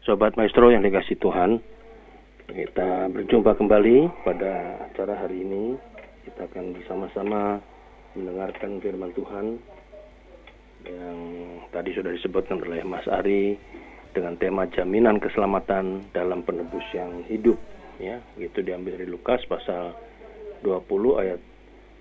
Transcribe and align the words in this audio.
Sobat 0.00 0.32
Maestro 0.32 0.72
yang 0.72 0.80
dikasih 0.80 1.20
Tuhan, 1.20 1.60
kita 2.48 3.12
berjumpa 3.12 3.52
kembali 3.52 4.24
pada 4.24 4.80
acara 4.88 5.12
hari 5.12 5.44
ini. 5.44 5.76
Kita 6.24 6.48
akan 6.48 6.72
bersama-sama 6.72 7.60
mendengarkan 8.16 8.80
firman 8.80 9.12
Tuhan 9.12 9.60
yang 10.88 11.18
tadi 11.68 11.92
sudah 11.92 12.16
disebutkan 12.16 12.64
oleh 12.64 12.80
Mas 12.80 13.04
Ari 13.12 13.60
dengan 14.16 14.40
tema 14.40 14.64
jaminan 14.72 15.20
keselamatan 15.20 16.08
dalam 16.16 16.48
penebus 16.48 16.88
yang 16.96 17.20
hidup 17.28 17.60
ya 18.00 18.24
itu 18.40 18.64
diambil 18.64 18.96
dari 18.96 19.04
Lukas 19.04 19.44
pasal 19.44 19.92
20 20.64 21.20
ayat 21.20 21.40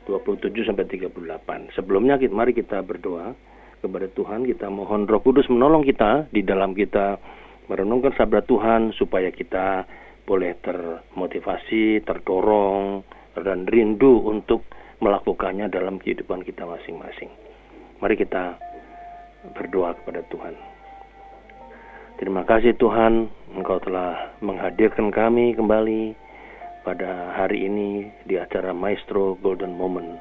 27 0.08 0.72
sampai 0.72 0.88
38. 0.88 1.76
Sebelumnya 1.76 2.16
mari 2.32 2.56
kita 2.56 2.80
berdoa 2.80 3.36
kepada 3.84 4.08
Tuhan, 4.08 4.48
kita 4.48 4.72
mohon 4.72 5.04
Roh 5.04 5.20
Kudus 5.20 5.52
menolong 5.52 5.84
kita 5.84 6.32
di 6.32 6.48
dalam 6.48 6.72
kita 6.72 7.20
merenungkan 7.70 8.12
sabda 8.18 8.44
Tuhan 8.50 8.92
supaya 8.98 9.30
kita 9.30 9.86
boleh 10.26 10.58
termotivasi, 10.66 12.02
terdorong, 12.04 13.06
dan 13.38 13.70
rindu 13.70 14.26
untuk 14.26 14.66
melakukannya 15.00 15.72
dalam 15.72 16.02
kehidupan 16.02 16.44
kita 16.44 16.68
masing-masing. 16.68 17.32
Mari 18.04 18.20
kita 18.20 18.58
berdoa 19.56 19.96
kepada 19.96 20.26
Tuhan. 20.28 20.56
Terima 22.20 22.44
kasih 22.44 22.76
Tuhan, 22.76 23.32
Engkau 23.56 23.80
telah 23.80 24.36
menghadirkan 24.44 25.08
kami 25.08 25.56
kembali 25.56 26.20
pada 26.84 27.32
hari 27.32 27.64
ini 27.64 28.12
di 28.28 28.36
acara 28.36 28.76
Maestro 28.76 29.40
Golden 29.40 29.72
Moment. 29.72 30.20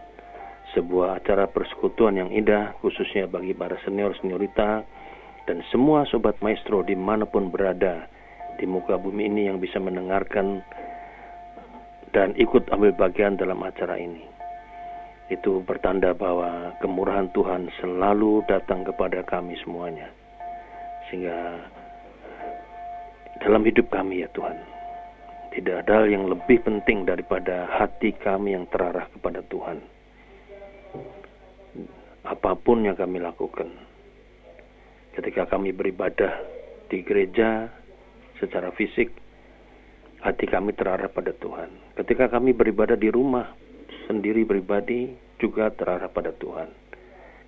Sebuah 0.79 1.19
acara 1.19 1.51
persekutuan 1.51 2.15
yang 2.15 2.31
indah 2.31 2.79
khususnya 2.79 3.27
bagi 3.27 3.51
para 3.51 3.75
senior-seniorita 3.83 4.87
dan 5.49 5.65
semua 5.73 6.05
sobat 6.13 6.37
maestro 6.45 6.85
di 6.85 6.93
mana 6.93 7.25
pun 7.25 7.49
berada 7.49 8.05
di 8.61 8.69
muka 8.69 9.01
bumi 9.01 9.33
ini 9.33 9.49
yang 9.49 9.57
bisa 9.57 9.81
mendengarkan 9.81 10.61
dan 12.13 12.37
ikut 12.37 12.69
ambil 12.69 12.93
bagian 12.93 13.41
dalam 13.41 13.57
acara 13.65 13.97
ini. 13.97 14.29
Itu 15.33 15.65
bertanda 15.65 16.13
bahwa 16.13 16.77
kemurahan 16.85 17.33
Tuhan 17.33 17.73
selalu 17.81 18.45
datang 18.45 18.85
kepada 18.85 19.25
kami 19.25 19.57
semuanya. 19.65 20.13
Sehingga 21.09 21.65
dalam 23.41 23.65
hidup 23.65 23.89
kami 23.89 24.25
ya 24.25 24.29
Tuhan, 24.37 24.57
tidak 25.57 25.89
ada 25.89 26.05
yang 26.05 26.29
lebih 26.29 26.61
penting 26.61 27.09
daripada 27.09 27.65
hati 27.73 28.13
kami 28.21 28.53
yang 28.53 28.69
terarah 28.69 29.09
kepada 29.17 29.41
Tuhan. 29.49 29.81
Apa 32.29 32.53
pun 32.61 32.85
yang 32.85 32.97
kami 32.97 33.21
lakukan, 33.25 33.88
ketika 35.19 35.51
kami 35.51 35.75
beribadah 35.75 36.31
di 36.87 37.03
gereja 37.03 37.67
secara 38.39 38.71
fisik, 38.71 39.11
hati 40.23 40.47
kami 40.47 40.71
terarah 40.79 41.11
pada 41.11 41.35
Tuhan. 41.35 41.99
Ketika 41.99 42.31
kami 42.31 42.55
beribadah 42.55 42.95
di 42.95 43.11
rumah 43.11 43.51
sendiri 44.07 44.47
pribadi 44.47 45.11
juga 45.43 45.75
terarah 45.75 46.07
pada 46.07 46.31
Tuhan. 46.31 46.71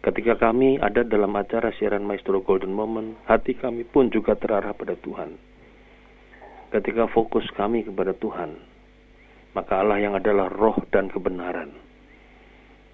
Ketika 0.00 0.34
kami 0.41 0.80
ada 0.82 1.06
dalam 1.06 1.30
acara 1.36 1.70
siaran 1.76 2.02
Maestro 2.02 2.42
Golden 2.42 2.74
Moment, 2.74 3.20
hati 3.30 3.54
kami 3.54 3.86
pun 3.86 4.10
juga 4.10 4.34
terarah 4.34 4.74
pada 4.74 4.98
Tuhan. 4.98 5.38
Ketika 6.74 7.06
fokus 7.10 7.44
kami 7.54 7.86
kepada 7.86 8.16
Tuhan, 8.16 8.56
maka 9.54 9.82
Allah 9.82 9.98
yang 10.00 10.14
adalah 10.18 10.50
roh 10.50 10.78
dan 10.91 11.10
kebenaran 11.10 11.70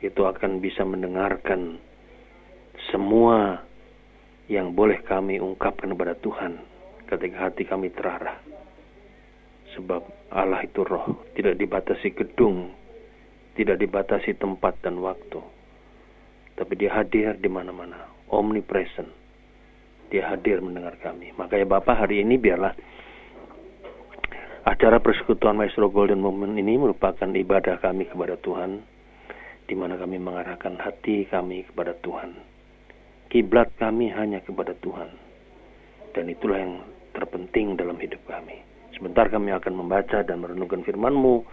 itu 0.04 0.20
akan 0.24 0.60
bisa 0.60 0.84
mendengarkan 0.84 1.80
semua 2.92 3.64
yang 4.46 4.78
boleh 4.78 5.02
kami 5.02 5.42
ungkapkan 5.42 5.90
kepada 5.90 6.14
Tuhan 6.22 6.62
ketika 7.10 7.50
hati 7.50 7.66
kami 7.66 7.90
terarah. 7.90 8.38
Sebab 9.74 10.30
Allah 10.32 10.62
itu 10.62 10.86
roh, 10.86 11.26
tidak 11.34 11.58
dibatasi 11.58 12.14
gedung, 12.14 12.70
tidak 13.58 13.82
dibatasi 13.82 14.38
tempat 14.38 14.78
dan 14.80 15.02
waktu. 15.02 15.42
Tapi 16.56 16.72
dia 16.78 16.94
hadir 16.94 17.36
di 17.36 17.50
mana-mana, 17.50 18.08
omnipresent. 18.32 19.10
Dia 20.08 20.30
hadir 20.30 20.62
mendengar 20.62 20.94
kami. 21.02 21.34
Makanya 21.34 21.66
Bapak 21.66 22.06
hari 22.06 22.22
ini 22.22 22.38
biarlah 22.38 22.72
acara 24.62 25.02
persekutuan 25.02 25.58
Maestro 25.58 25.90
Golden 25.90 26.22
Moment 26.22 26.54
ini 26.54 26.78
merupakan 26.78 27.26
ibadah 27.26 27.82
kami 27.82 28.06
kepada 28.06 28.38
Tuhan, 28.38 28.80
di 29.66 29.74
mana 29.74 29.98
kami 29.98 30.22
mengarahkan 30.22 30.78
hati 30.78 31.26
kami 31.26 31.66
kepada 31.66 31.98
Tuhan 31.98 32.55
Kiblat 33.26 33.74
kami 33.76 34.10
hanya 34.14 34.38
kepada 34.42 34.72
Tuhan. 34.78 35.10
Dan 36.14 36.30
itulah 36.30 36.58
yang 36.62 36.74
terpenting 37.12 37.74
dalam 37.74 37.98
hidup 37.98 38.22
kami. 38.24 38.62
Sebentar 38.96 39.28
kami 39.28 39.52
akan 39.52 39.74
membaca 39.76 40.24
dan 40.24 40.40
merenungkan 40.40 40.80
firman-Mu. 40.80 41.44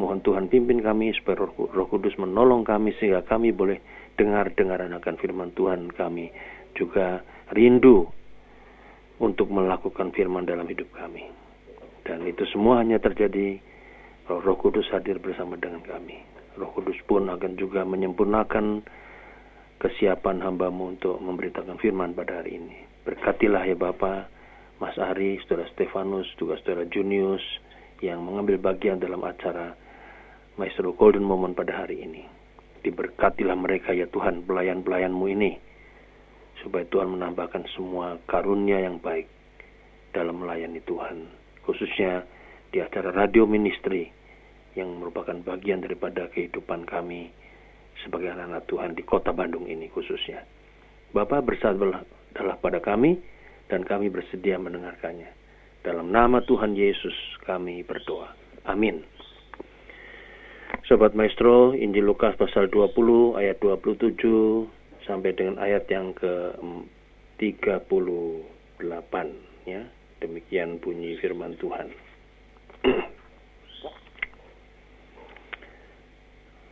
Mohon 0.00 0.20
Tuhan 0.24 0.44
pimpin 0.48 0.80
kami 0.80 1.12
supaya 1.12 1.44
roh, 1.44 1.86
Kudus 1.90 2.16
menolong 2.16 2.64
kami 2.64 2.96
sehingga 2.96 3.20
kami 3.26 3.52
boleh 3.52 3.76
dengar-dengaran 4.16 4.96
akan 4.96 5.14
firman 5.20 5.52
Tuhan 5.52 5.92
kami. 5.92 6.32
Juga 6.72 7.20
rindu 7.52 8.08
untuk 9.20 9.52
melakukan 9.52 10.14
firman 10.16 10.48
dalam 10.48 10.64
hidup 10.64 10.88
kami. 10.96 11.28
Dan 12.08 12.24
itu 12.24 12.48
semua 12.48 12.80
hanya 12.80 12.96
terjadi 12.96 13.60
roh 14.30 14.56
Kudus 14.56 14.88
hadir 14.88 15.20
bersama 15.20 15.60
dengan 15.60 15.84
kami. 15.84 16.16
Roh 16.56 16.72
Kudus 16.72 16.96
pun 17.04 17.28
akan 17.28 17.60
juga 17.60 17.84
menyempurnakan 17.84 18.80
kesiapan 19.80 20.44
hambamu 20.44 20.92
untuk 20.92 21.16
memberitakan 21.24 21.80
firman 21.80 22.12
pada 22.12 22.44
hari 22.44 22.60
ini. 22.60 22.84
Berkatilah 23.08 23.64
ya 23.64 23.72
Bapa, 23.72 24.28
Mas 24.76 24.92
Ari, 25.00 25.40
Saudara 25.42 25.64
Stefanus, 25.72 26.28
juga 26.36 26.60
Saudara 26.60 26.84
Junius 26.84 27.40
yang 28.04 28.20
mengambil 28.20 28.60
bagian 28.60 29.00
dalam 29.00 29.24
acara 29.24 29.72
Maestro 30.60 30.92
Golden 30.92 31.24
Moment 31.24 31.56
pada 31.56 31.80
hari 31.80 32.04
ini. 32.04 32.28
Diberkatilah 32.84 33.56
mereka 33.56 33.96
ya 33.96 34.04
Tuhan, 34.12 34.44
pelayan-pelayanmu 34.44 35.24
ini, 35.32 35.56
supaya 36.60 36.84
Tuhan 36.84 37.16
menambahkan 37.16 37.64
semua 37.72 38.20
karunia 38.28 38.84
yang 38.84 39.00
baik 39.00 39.28
dalam 40.12 40.44
melayani 40.44 40.84
Tuhan, 40.84 41.24
khususnya 41.64 42.28
di 42.68 42.84
acara 42.84 43.16
radio 43.16 43.48
ministry 43.48 44.12
yang 44.76 45.00
merupakan 45.00 45.40
bagian 45.40 45.80
daripada 45.80 46.28
kehidupan 46.28 46.84
kami 46.84 47.32
sebagai 48.04 48.32
anak-anak 48.32 48.64
Tuhan 48.70 48.90
di 48.96 49.02
kota 49.04 49.32
Bandung 49.34 49.68
ini 49.68 49.88
khususnya. 49.92 50.44
Bapak 51.10 51.42
bersabarlah 51.42 52.06
pada 52.62 52.78
kami 52.78 53.18
dan 53.66 53.82
kami 53.82 54.10
bersedia 54.10 54.58
mendengarkannya. 54.58 55.30
Dalam 55.80 56.12
nama 56.12 56.44
Tuhan 56.44 56.76
Yesus 56.76 57.14
kami 57.48 57.82
berdoa. 57.82 58.30
Amin. 58.68 59.00
Sobat 60.86 61.14
Maestro, 61.14 61.72
Injil 61.74 62.06
Lukas 62.06 62.34
pasal 62.34 62.66
20 62.68 63.38
ayat 63.38 63.58
27 63.62 64.20
sampai 65.06 65.30
dengan 65.34 65.58
ayat 65.62 65.86
yang 65.90 66.12
ke 66.14 66.58
38 67.38 67.88
ya. 69.66 69.82
Demikian 70.20 70.82
bunyi 70.84 71.16
firman 71.16 71.56
Tuhan. 71.56 72.09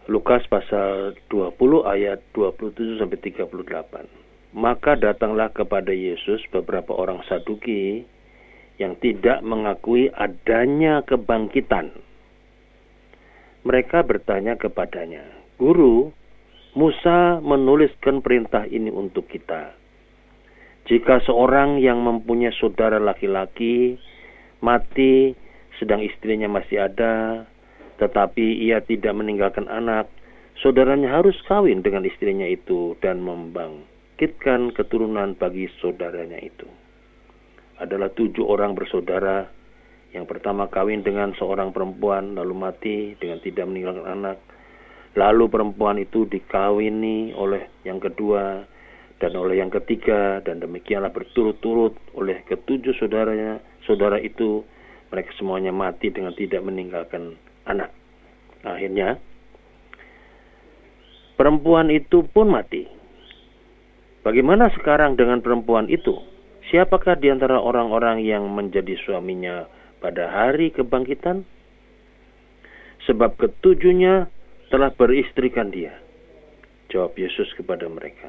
Lukas 0.08 0.40
pasal 0.48 1.20
20 1.28 1.84
ayat 1.84 2.24
27 2.32 2.96
sampai 2.96 3.20
38. 3.20 4.56
Maka 4.56 4.96
datanglah 4.96 5.52
kepada 5.52 5.92
Yesus 5.92 6.40
beberapa 6.48 6.96
orang 6.96 7.20
Saduki 7.28 8.08
yang 8.80 8.96
tidak 9.04 9.44
mengakui 9.44 10.08
adanya 10.16 11.04
kebangkitan. 11.04 11.92
Mereka 13.68 14.00
bertanya 14.08 14.56
kepadanya, 14.56 15.28
"Guru, 15.60 16.08
Musa 16.72 17.44
menuliskan 17.44 18.24
perintah 18.24 18.64
ini 18.64 18.88
untuk 18.88 19.28
kita. 19.28 19.76
Jika 20.88 21.20
seorang 21.28 21.84
yang 21.84 22.00
mempunyai 22.00 22.56
saudara 22.56 22.96
laki-laki 22.96 24.00
mati 24.64 25.36
sedang 25.76 26.00
istrinya 26.00 26.48
masih 26.48 26.80
ada, 26.80 27.44
tetapi 27.98 28.62
ia 28.62 28.78
tidak 28.78 29.10
meninggalkan 29.14 29.66
anak, 29.66 30.06
saudaranya 30.62 31.10
harus 31.10 31.34
kawin 31.46 31.82
dengan 31.82 32.06
istrinya 32.06 32.46
itu 32.46 32.94
dan 33.02 33.18
membangkitkan 33.22 34.70
keturunan 34.74 35.34
bagi 35.34 35.66
saudaranya 35.82 36.38
itu. 36.38 36.66
Adalah 37.78 38.10
tujuh 38.14 38.46
orang 38.46 38.74
bersaudara. 38.78 39.50
Yang 40.08 40.24
pertama 40.24 40.72
kawin 40.72 41.04
dengan 41.04 41.36
seorang 41.36 41.74
perempuan 41.74 42.32
lalu 42.32 42.54
mati 42.56 42.96
dengan 43.20 43.44
tidak 43.44 43.68
meninggalkan 43.68 44.08
anak. 44.08 44.38
Lalu 45.18 45.50
perempuan 45.52 46.00
itu 46.00 46.24
dikawini 46.24 47.36
oleh 47.36 47.68
yang 47.84 48.00
kedua 48.00 48.64
dan 49.18 49.34
oleh 49.34 49.58
yang 49.58 49.68
ketiga 49.68 50.38
dan 50.46 50.62
demikianlah 50.62 51.10
berturut-turut 51.10 51.98
oleh 52.14 52.46
ketujuh 52.46 52.94
saudaranya 52.96 53.58
saudara 53.82 54.16
itu 54.22 54.62
mereka 55.10 55.34
semuanya 55.34 55.74
mati 55.74 56.14
dengan 56.14 56.32
tidak 56.38 56.62
meninggalkan 56.62 57.34
anak. 57.68 57.92
Akhirnya 58.64 59.20
perempuan 61.38 61.92
itu 61.92 62.26
pun 62.26 62.50
mati. 62.50 62.88
Bagaimana 64.26 64.72
sekarang 64.74 65.14
dengan 65.14 65.44
perempuan 65.44 65.86
itu? 65.86 66.18
Siapakah 66.68 67.16
di 67.16 67.32
antara 67.32 67.56
orang-orang 67.56 68.20
yang 68.20 68.44
menjadi 68.50 68.98
suaminya 69.06 69.64
pada 70.02 70.28
hari 70.28 70.68
kebangkitan? 70.74 71.46
Sebab 73.08 73.40
ketujuhnya 73.40 74.28
telah 74.68 74.92
beristrikan 74.92 75.72
dia. 75.72 75.96
Jawab 76.92 77.16
Yesus 77.16 77.48
kepada 77.56 77.88
mereka. 77.88 78.28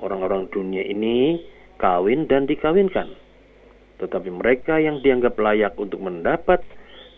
Orang-orang 0.00 0.48
dunia 0.48 0.80
ini 0.80 1.44
kawin 1.76 2.24
dan 2.24 2.48
dikawinkan. 2.48 3.12
Tetapi 4.00 4.32
mereka 4.32 4.80
yang 4.80 5.04
dianggap 5.04 5.36
layak 5.36 5.76
untuk 5.76 6.00
mendapat 6.00 6.64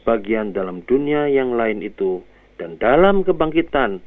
bagian 0.05 0.53
dalam 0.53 0.85
dunia 0.85 1.27
yang 1.33 1.57
lain 1.57 1.81
itu 1.81 2.21
dan 2.61 2.77
dalam 2.79 3.25
kebangkitan 3.25 4.05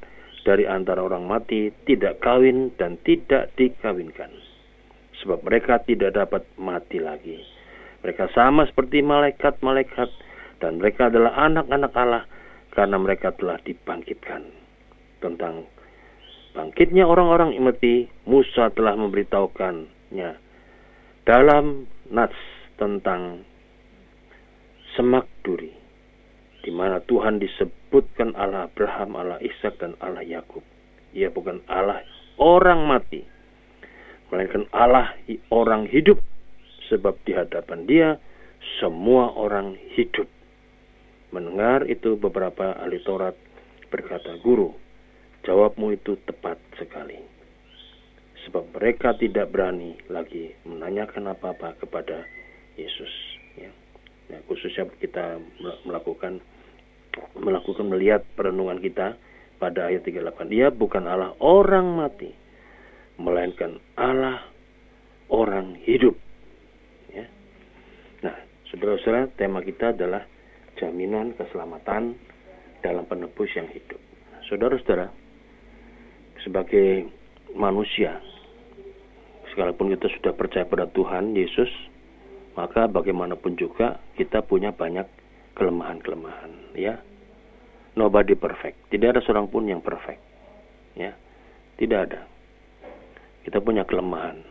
dari 0.47 0.63
antara 0.63 1.03
orang 1.03 1.27
mati 1.27 1.73
tidak 1.83 2.23
kawin 2.23 2.71
dan 2.79 2.95
tidak 3.03 3.51
dikawinkan 3.59 4.31
sebab 5.21 5.43
mereka 5.43 5.81
tidak 5.83 6.15
dapat 6.15 6.45
mati 6.55 7.01
lagi. 7.01 7.41
Mereka 8.05 8.29
sama 8.31 8.63
seperti 8.69 9.01
malaikat-malaikat 9.01 10.09
dan 10.61 10.79
mereka 10.79 11.09
adalah 11.09 11.33
anak-anak 11.35 11.91
Allah 11.97 12.23
karena 12.71 12.97
mereka 13.01 13.33
telah 13.33 13.57
dibangkitkan. 13.65 14.45
Tentang 15.17 15.65
bangkitnya 16.53 17.09
orang-orang 17.09 17.57
imati, 17.57 18.05
Musa 18.29 18.69
telah 18.71 18.93
memberitahukannya 18.93 20.31
dalam 21.25 21.89
Nats 22.13 22.37
tentang 22.77 23.43
semak 24.93 25.25
duri, 25.41 25.73
di 26.67 26.75
mana 26.75 26.99
Tuhan 26.99 27.39
disebutkan 27.39 28.35
Allah 28.35 28.67
Abraham, 28.67 29.15
Allah 29.15 29.39
Ishak 29.39 29.79
dan 29.79 29.95
Allah 30.03 30.19
Yakub. 30.19 30.59
Ia 31.15 31.31
bukan 31.31 31.63
Allah 31.71 32.03
orang 32.35 32.83
mati, 32.83 33.23
melainkan 34.27 34.67
Allah 34.75 35.15
orang 35.47 35.87
hidup 35.87 36.19
sebab 36.91 37.15
di 37.23 37.31
hadapan 37.31 37.87
dia 37.87 38.09
semua 38.83 39.31
orang 39.31 39.79
hidup. 39.95 40.27
Mendengar 41.31 41.87
itu 41.87 42.19
beberapa 42.19 42.75
ahli 42.83 42.99
Taurat 43.07 43.39
berkata, 43.87 44.35
"Guru, 44.43 44.75
jawabmu 45.47 45.95
itu 45.95 46.19
tepat 46.27 46.59
sekali." 46.75 47.23
Sebab 48.43 48.75
mereka 48.75 49.15
tidak 49.15 49.55
berani 49.55 49.95
lagi 50.11 50.51
menanyakan 50.67 51.31
apa-apa 51.31 51.79
kepada 51.79 52.27
Yesus. 52.75 53.36
Ya. 54.67 54.83
Nah, 54.83 54.89
khususnya 54.91 54.99
kita 54.99 55.25
melakukan 55.87 56.43
melakukan 57.37 57.85
melihat 57.89 58.21
perenungan 58.37 58.77
kita 58.77 59.17
pada 59.57 59.89
ayat 59.89 60.05
38. 60.05 60.53
Dia 60.53 60.69
bukan 60.69 61.09
Allah 61.09 61.33
orang 61.41 61.97
mati, 61.97 62.29
melainkan 63.17 63.81
Allah 63.97 64.45
orang 65.33 65.79
hidup. 65.81 66.13
Ya. 67.09 67.25
Nah, 68.21 68.35
saudara-saudara, 68.69 69.33
tema 69.33 69.65
kita 69.65 69.97
adalah 69.97 70.23
jaminan 70.77 71.33
keselamatan 71.33 72.13
dalam 72.85 73.03
penebus 73.09 73.49
yang 73.57 73.65
hidup. 73.73 73.99
Saudara-saudara, 74.45 75.09
sebagai 76.45 77.09
manusia, 77.57 78.21
sekalipun 79.51 79.91
kita 79.97 80.07
sudah 80.21 80.33
percaya 80.37 80.69
pada 80.69 80.85
Tuhan 80.93 81.33
Yesus, 81.33 81.67
maka 82.57 82.89
bagaimanapun 82.89 83.53
juga 83.55 84.01
kita 84.17 84.41
punya 84.41 84.73
banyak 84.73 85.05
kelemahan-kelemahan, 85.53 86.73
ya. 86.73 86.97
Nobody 87.93 88.33
perfect. 88.37 88.89
Tidak 88.93 89.13
ada 89.13 89.21
seorang 89.21 89.49
pun 89.49 89.65
yang 89.65 89.81
perfect. 89.81 90.21
Ya. 90.93 91.13
Tidak 91.77 91.97
ada 91.97 92.25
kita 93.47 93.63
punya 93.63 93.87
kelemahan. 93.87 94.43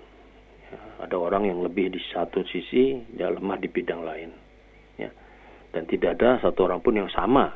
Ya, 0.72 0.80
ada 1.04 1.16
orang 1.20 1.44
yang 1.44 1.60
lebih 1.60 1.92
di 1.92 2.00
satu 2.08 2.40
sisi, 2.48 2.96
dia 3.12 3.28
lemah 3.28 3.60
di 3.60 3.68
bidang 3.68 4.00
lain. 4.00 4.32
Ya. 4.96 5.12
Dan 5.76 5.84
tidak 5.84 6.16
ada 6.16 6.40
satu 6.40 6.64
orang 6.64 6.80
pun 6.80 6.96
yang 6.96 7.12
sama, 7.12 7.52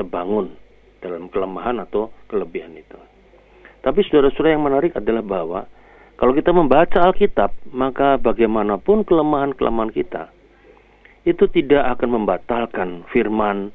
sebangun 0.00 0.56
dalam 1.04 1.28
kelemahan 1.28 1.76
atau 1.84 2.08
kelebihan 2.24 2.72
itu. 2.72 2.96
Tapi 3.84 4.00
saudara-saudara 4.08 4.56
yang 4.56 4.64
menarik 4.64 4.96
adalah 4.96 5.20
bahwa 5.20 5.60
kalau 6.22 6.38
kita 6.38 6.54
membaca 6.54 7.02
Alkitab, 7.02 7.50
maka 7.74 8.14
bagaimanapun 8.14 9.02
kelemahan-kelemahan 9.02 9.90
kita, 9.90 10.30
itu 11.26 11.50
tidak 11.50 11.98
akan 11.98 12.22
membatalkan 12.22 13.02
firman 13.10 13.74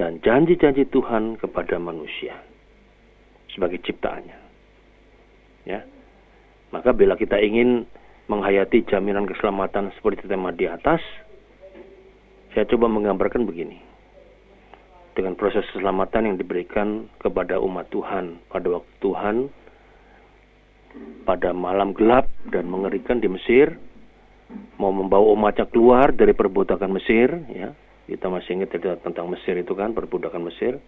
dan 0.00 0.16
janji-janji 0.24 0.88
Tuhan 0.88 1.36
kepada 1.36 1.76
manusia 1.76 2.40
sebagai 3.52 3.76
ciptaannya. 3.84 4.38
Ya. 5.68 5.84
Maka 6.72 6.96
bila 6.96 7.12
kita 7.12 7.36
ingin 7.36 7.84
menghayati 8.24 8.88
jaminan 8.88 9.28
keselamatan 9.28 9.92
seperti 9.92 10.24
tema 10.24 10.48
di 10.48 10.64
atas, 10.64 11.04
saya 12.56 12.64
coba 12.72 12.88
menggambarkan 12.88 13.44
begini. 13.44 13.76
Dengan 15.12 15.36
proses 15.36 15.68
keselamatan 15.76 16.24
yang 16.24 16.36
diberikan 16.40 17.12
kepada 17.20 17.60
umat 17.60 17.92
Tuhan 17.92 18.40
pada 18.48 18.80
waktu 18.80 18.92
Tuhan 19.04 19.36
pada 21.22 21.54
malam 21.54 21.94
gelap 21.94 22.28
dan 22.50 22.68
mengerikan 22.68 23.22
di 23.22 23.30
Mesir, 23.30 23.78
mau 24.76 24.92
membawa 24.92 25.32
umatnya 25.32 25.64
keluar 25.70 26.12
dari 26.12 26.36
perbudakan 26.36 26.90
Mesir, 26.92 27.28
ya. 27.48 27.72
Kita 28.02 28.28
masih 28.28 28.58
ingat 28.58 28.76
tentang 29.00 29.30
Mesir 29.30 29.56
itu 29.56 29.72
kan 29.72 29.94
perbudakan 29.94 30.42
Mesir, 30.42 30.82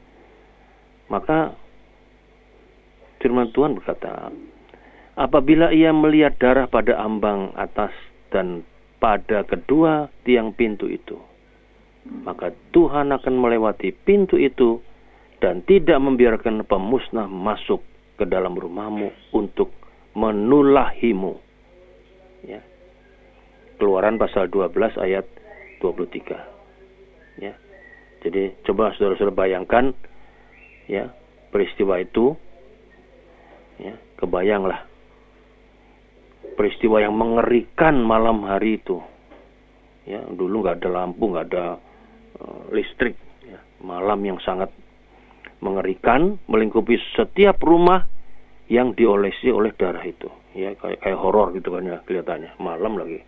maka 1.09 1.55
firman 3.23 3.49
Tuhan 3.55 3.79
berkata, 3.79 4.35
Apabila 5.15 5.71
ia 5.71 5.95
melihat 5.95 6.35
darah 6.43 6.67
pada 6.67 6.99
ambang 6.99 7.55
atas 7.55 7.95
dan 8.35 8.67
pada 8.99 9.47
kedua 9.47 10.11
tiang 10.27 10.51
pintu 10.51 10.91
itu, 10.91 11.15
maka 12.27 12.51
Tuhan 12.75 13.15
akan 13.15 13.35
melewati 13.39 13.95
pintu 13.95 14.35
itu 14.35 14.83
dan 15.39 15.62
tidak 15.71 16.03
membiarkan 16.03 16.67
pemusnah 16.67 17.31
masuk 17.31 17.79
ke 18.19 18.27
dalam 18.27 18.59
rumahmu 18.59 19.15
untuk 19.31 19.71
menulahimu. 20.15 21.35
Ya. 22.47 22.63
Keluaran 23.77 24.17
pasal 24.17 24.49
12 24.49 24.99
ayat 24.99 25.27
23. 25.83 27.43
Ya. 27.43 27.55
Jadi 28.25 28.57
coba 28.65 28.95
saudara-saudara 28.97 29.35
bayangkan 29.37 29.93
ya 30.89 31.13
peristiwa 31.53 32.01
itu 32.01 32.37
ya 33.77 33.99
kebayanglah 34.17 34.87
peristiwa 36.55 37.03
yang 37.03 37.19
mengerikan 37.19 38.01
malam 38.01 38.47
hari 38.47 38.79
itu. 38.79 39.03
Ya, 40.07 40.23
dulu 40.23 40.63
nggak 40.65 40.81
ada 40.81 40.91
lampu, 41.03 41.33
nggak 41.33 41.47
ada 41.51 41.67
uh, 42.39 42.63
listrik. 42.71 43.19
Ya. 43.44 43.59
Malam 43.83 44.23
yang 44.23 44.39
sangat 44.41 44.71
mengerikan, 45.59 46.39
melingkupi 46.47 46.97
setiap 47.19 47.59
rumah 47.61 48.06
yang 48.71 48.97
diolesi 48.97 49.53
oleh 49.53 49.75
darah 49.77 50.05
itu. 50.05 50.29
Ya, 50.55 50.73
kayak 50.79 51.03
kayak 51.03 51.19
horor 51.19 51.51
gitu 51.53 51.75
kan 51.75 51.85
ya 51.85 51.99
kelihatannya. 52.06 52.56
Malam 52.63 53.01
lagi. 53.01 53.21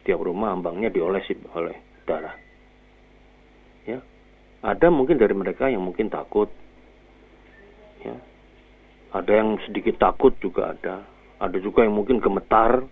Setiap 0.00 0.20
rumah 0.20 0.52
ambangnya 0.52 0.92
diolesi 0.92 1.34
oleh 1.56 2.04
darah. 2.04 2.36
Ya. 3.88 3.98
Ada 4.64 4.88
mungkin 4.88 5.20
dari 5.20 5.32
mereka 5.32 5.68
yang 5.72 5.84
mungkin 5.84 6.12
takut. 6.12 6.52
Ya. 8.04 8.16
Ada 9.14 9.32
yang 9.32 9.56
sedikit 9.64 9.96
takut 9.96 10.36
juga 10.42 10.74
ada 10.74 11.14
ada 11.44 11.58
juga 11.58 11.82
yang 11.84 11.94
mungkin 11.94 12.22
gemetar, 12.22 12.86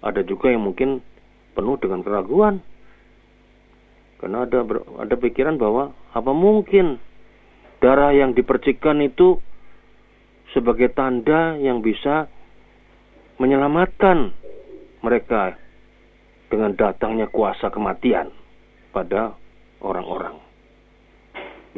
ada 0.00 0.20
juga 0.24 0.50
yang 0.50 0.64
mungkin 0.64 1.04
penuh 1.52 1.76
dengan 1.78 2.00
keraguan. 2.00 2.64
Karena 4.20 4.44
ada 4.44 4.66
ada 5.00 5.14
pikiran 5.16 5.56
bahwa 5.56 5.96
apa 6.12 6.32
mungkin 6.34 7.00
darah 7.80 8.12
yang 8.12 8.36
dipercikan 8.36 9.00
itu 9.00 9.40
sebagai 10.50 10.90
tanda 10.94 11.54
yang 11.58 11.82
bisa 11.82 12.26
menyelamatkan 13.38 14.34
mereka 15.00 15.56
dengan 16.50 16.74
datangnya 16.74 17.30
kuasa 17.30 17.70
kematian 17.70 18.34
pada 18.90 19.38
orang-orang. 19.80 20.36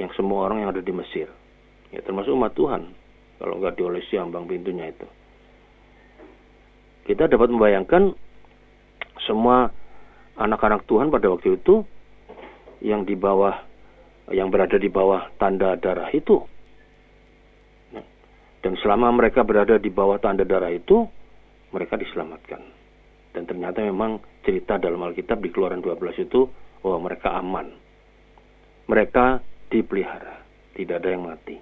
Yang 0.01 0.17
semua 0.17 0.49
orang 0.49 0.65
yang 0.65 0.71
ada 0.73 0.83
di 0.83 0.91
Mesir. 0.91 1.29
Ya 1.93 2.01
termasuk 2.01 2.33
umat 2.33 2.57
Tuhan. 2.57 2.89
Kalau 3.37 3.61
nggak 3.61 3.77
diolesi 3.77 4.17
ambang 4.17 4.49
pintunya 4.49 4.89
itu. 4.89 5.05
Kita 7.05 7.29
dapat 7.29 7.53
membayangkan 7.53 8.15
semua 9.27 9.69
anak-anak 10.39 10.89
Tuhan 10.89 11.13
pada 11.13 11.29
waktu 11.29 11.61
itu 11.61 11.85
yang 12.81 13.05
di 13.05 13.15
bawah 13.19 13.55
yang 14.31 14.49
berada 14.49 14.79
di 14.79 14.89
bawah 14.89 15.29
tanda 15.37 15.77
darah 15.77 16.09
itu. 16.15 16.41
Dan 18.63 18.79
selama 18.79 19.11
mereka 19.11 19.43
berada 19.43 19.75
di 19.75 19.91
bawah 19.91 20.23
tanda 20.23 20.47
darah 20.47 20.71
itu, 20.71 21.03
mereka 21.75 21.99
diselamatkan. 21.99 22.63
Dan 23.35 23.43
ternyata 23.49 23.83
memang 23.83 24.23
cerita 24.47 24.79
dalam 24.79 25.03
Alkitab 25.03 25.43
di 25.43 25.51
Keluaran 25.51 25.83
12 25.83 26.31
itu, 26.31 26.47
oh 26.87 26.99
mereka 27.03 27.35
aman. 27.35 27.75
Mereka 28.87 29.43
dipelihara, 29.67 30.47
tidak 30.79 31.03
ada 31.03 31.09
yang 31.11 31.25
mati. 31.27 31.57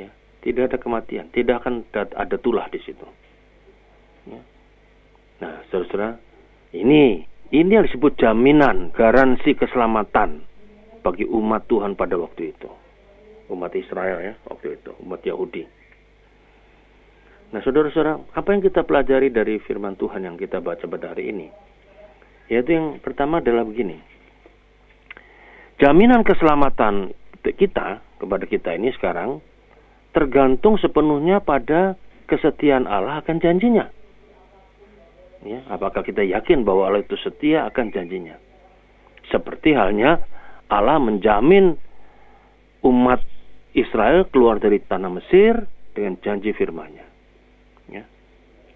Ya, 0.00 0.08
tidak 0.40 0.72
ada 0.72 0.76
kematian, 0.80 1.28
tidak 1.34 1.60
akan 1.60 1.84
ada 1.92 2.36
tulah 2.40 2.70
di 2.72 2.80
situ. 2.80 3.04
Ya. 4.30 4.40
Nah, 5.42 5.66
saudara-saudara, 5.68 6.16
ini 6.72 7.26
ini 7.52 7.68
yang 7.68 7.84
disebut 7.84 8.16
jaminan, 8.16 8.96
garansi 8.96 9.52
keselamatan 9.58 10.46
bagi 11.04 11.28
umat 11.28 11.68
Tuhan 11.68 11.98
pada 11.98 12.16
waktu 12.16 12.54
itu. 12.54 12.70
Umat 13.52 13.76
Israel 13.76 14.24
ya, 14.24 14.34
waktu 14.48 14.80
itu, 14.80 14.94
umat 15.04 15.20
Yahudi. 15.20 15.81
Nah, 17.52 17.60
saudara-saudara, 17.60 18.16
apa 18.32 18.48
yang 18.56 18.64
kita 18.64 18.80
pelajari 18.88 19.28
dari 19.28 19.60
firman 19.60 19.92
Tuhan 20.00 20.24
yang 20.24 20.40
kita 20.40 20.64
baca 20.64 20.88
pada 20.88 21.12
hari 21.12 21.28
ini? 21.28 21.52
Yaitu 22.48 22.72
yang 22.72 22.96
pertama 23.04 23.44
adalah 23.44 23.68
begini. 23.68 24.00
Jaminan 25.76 26.24
keselamatan 26.24 27.12
kita 27.44 28.00
kepada 28.16 28.44
kita 28.48 28.72
ini 28.72 28.88
sekarang 28.96 29.44
tergantung 30.16 30.80
sepenuhnya 30.80 31.44
pada 31.44 32.00
kesetiaan 32.24 32.88
Allah 32.88 33.20
akan 33.20 33.36
janjinya. 33.36 33.84
Ya, 35.44 35.60
apakah 35.68 36.06
kita 36.06 36.24
yakin 36.24 36.64
bahwa 36.64 36.88
Allah 36.88 37.04
itu 37.04 37.20
setia 37.20 37.68
akan 37.68 37.92
janjinya? 37.92 38.40
Seperti 39.28 39.76
halnya 39.76 40.24
Allah 40.72 40.96
menjamin 40.96 41.76
umat 42.80 43.20
Israel 43.76 44.24
keluar 44.32 44.56
dari 44.56 44.80
tanah 44.80 45.10
Mesir 45.12 45.68
dengan 45.92 46.16
janji 46.24 46.56
firman-Nya. 46.56 47.11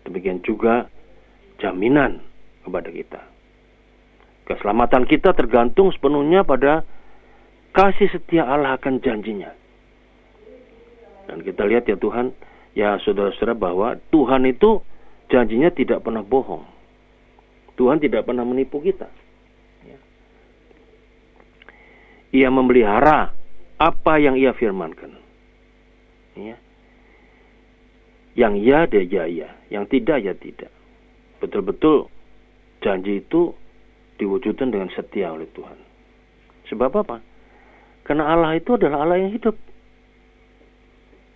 Demikian 0.07 0.39
juga 0.47 0.87
jaminan 1.59 2.23
kepada 2.63 2.89
kita. 2.95 3.23
Keselamatan 4.47 5.11
kita 5.11 5.35
tergantung 5.35 5.91
sepenuhnya 5.91 6.47
pada 6.47 6.87
kasih 7.75 8.07
setia 8.15 8.47
Allah 8.47 8.79
akan 8.79 9.03
janjinya. 9.03 9.51
Dan 11.27 11.43
kita 11.43 11.67
lihat 11.67 11.91
ya 11.91 11.99
Tuhan, 11.99 12.31
ya 12.79 13.03
saudara-saudara 13.03 13.59
bahwa 13.59 13.99
Tuhan 14.15 14.47
itu 14.47 14.79
janjinya 15.27 15.75
tidak 15.75 16.07
pernah 16.07 16.23
bohong. 16.23 16.63
Tuhan 17.75 17.99
tidak 17.99 18.25
pernah 18.31 18.47
menipu 18.47 18.79
kita. 18.79 19.11
Ya. 19.83 19.99
Ia 22.31 22.49
memelihara 22.55 23.35
apa 23.77 24.13
yang 24.23 24.39
ia 24.39 24.55
firmankan. 24.55 25.19
Ya. 26.39 26.57
Yang 28.37 28.55
ya 28.63 28.79
dia 28.85 29.03
ya 29.03 29.25
ya, 29.27 29.49
yang 29.73 29.89
tidak 29.89 30.21
ya 30.21 30.37
tidak. 30.37 30.73
Betul-betul 31.41 32.13
janji 32.85 33.25
itu 33.25 33.57
diwujudkan 34.21 34.69
dengan 34.69 34.93
setia 34.93 35.33
oleh 35.33 35.49
Tuhan. 35.57 35.79
Sebab 36.69 36.93
apa? 37.01 37.25
Karena 38.05 38.29
Allah 38.29 38.55
itu 38.57 38.77
adalah 38.77 39.09
Allah 39.09 39.25
yang 39.25 39.33
hidup. 39.33 39.57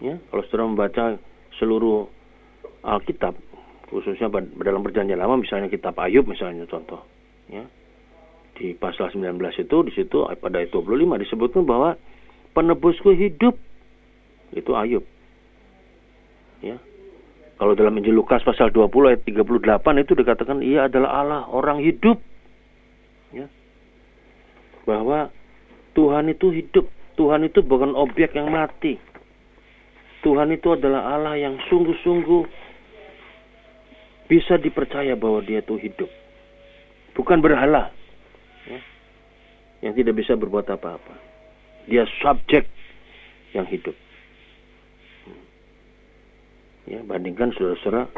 Ya, 0.01 0.17
kalau 0.33 0.45
saudara 0.49 0.65
membaca 0.69 1.05
seluruh 1.61 2.09
Alkitab, 2.81 3.37
khususnya 3.91 4.31
dalam 4.63 4.81
perjanjian 4.87 5.19
lama 5.19 5.37
misalnya 5.37 5.67
kitab 5.67 5.99
Ayub 5.99 6.25
misalnya 6.25 6.65
contoh 6.71 7.03
ya 7.51 7.67
di 8.55 8.79
pasal 8.79 9.11
19 9.11 9.35
itu 9.41 9.77
di 9.83 9.93
situ 9.93 10.23
pada 10.39 10.63
ayat 10.63 10.71
25 10.71 11.23
disebutkan 11.27 11.67
bahwa 11.67 11.99
penebusku 12.55 13.11
hidup 13.19 13.59
itu 14.55 14.73
Ayub 14.79 15.03
ya 16.65 16.77
kalau 17.61 17.77
dalam 17.77 17.93
Injil 18.01 18.17
Lukas 18.17 18.41
pasal 18.41 18.73
20 18.73 18.89
ayat 19.13 19.23
38 19.25 20.05
itu 20.05 20.13
dikatakan 20.17 20.59
ia 20.65 20.89
adalah 20.89 21.11
Allah 21.21 21.43
orang 21.53 21.85
hidup 21.85 22.21
ya 23.37 23.49
bahwa 24.89 25.29
Tuhan 25.93 26.33
itu 26.33 26.53
hidup 26.55 26.89
Tuhan 27.21 27.45
itu 27.45 27.61
bukan 27.61 27.93
objek 27.93 28.33
yang 28.33 28.49
mati 28.49 28.97
Tuhan 30.21 30.53
itu 30.53 30.77
adalah 30.77 31.17
Allah 31.17 31.37
yang 31.41 31.57
sungguh-sungguh 31.69 32.45
bisa 34.29 34.61
dipercaya 34.61 35.17
bahwa 35.17 35.41
dia 35.43 35.59
itu 35.65 35.75
hidup. 35.81 36.07
Bukan 37.17 37.41
berhala. 37.43 37.91
Ya, 38.69 38.81
yang 39.83 39.93
tidak 39.97 40.21
bisa 40.21 40.37
berbuat 40.37 40.69
apa-apa. 40.71 41.17
Dia 41.89 42.05
subjek 42.21 42.69
yang 43.57 43.67
hidup. 43.67 43.97
Ya, 46.91 47.01
bandingkan 47.07 47.55
saudara-saudara 47.55 48.11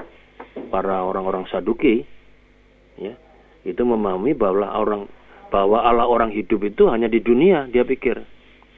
para 0.73 1.05
orang-orang 1.05 1.45
Saduki, 1.53 2.09
ya, 2.97 3.13
itu 3.69 3.83
memahami 3.85 4.33
bahwa 4.33 4.65
orang 4.73 5.03
bahwa 5.53 5.85
Allah 5.85 6.09
orang 6.09 6.33
hidup 6.33 6.65
itu 6.65 6.89
hanya 6.89 7.13
di 7.13 7.21
dunia, 7.21 7.69
dia 7.69 7.85
pikir. 7.85 8.17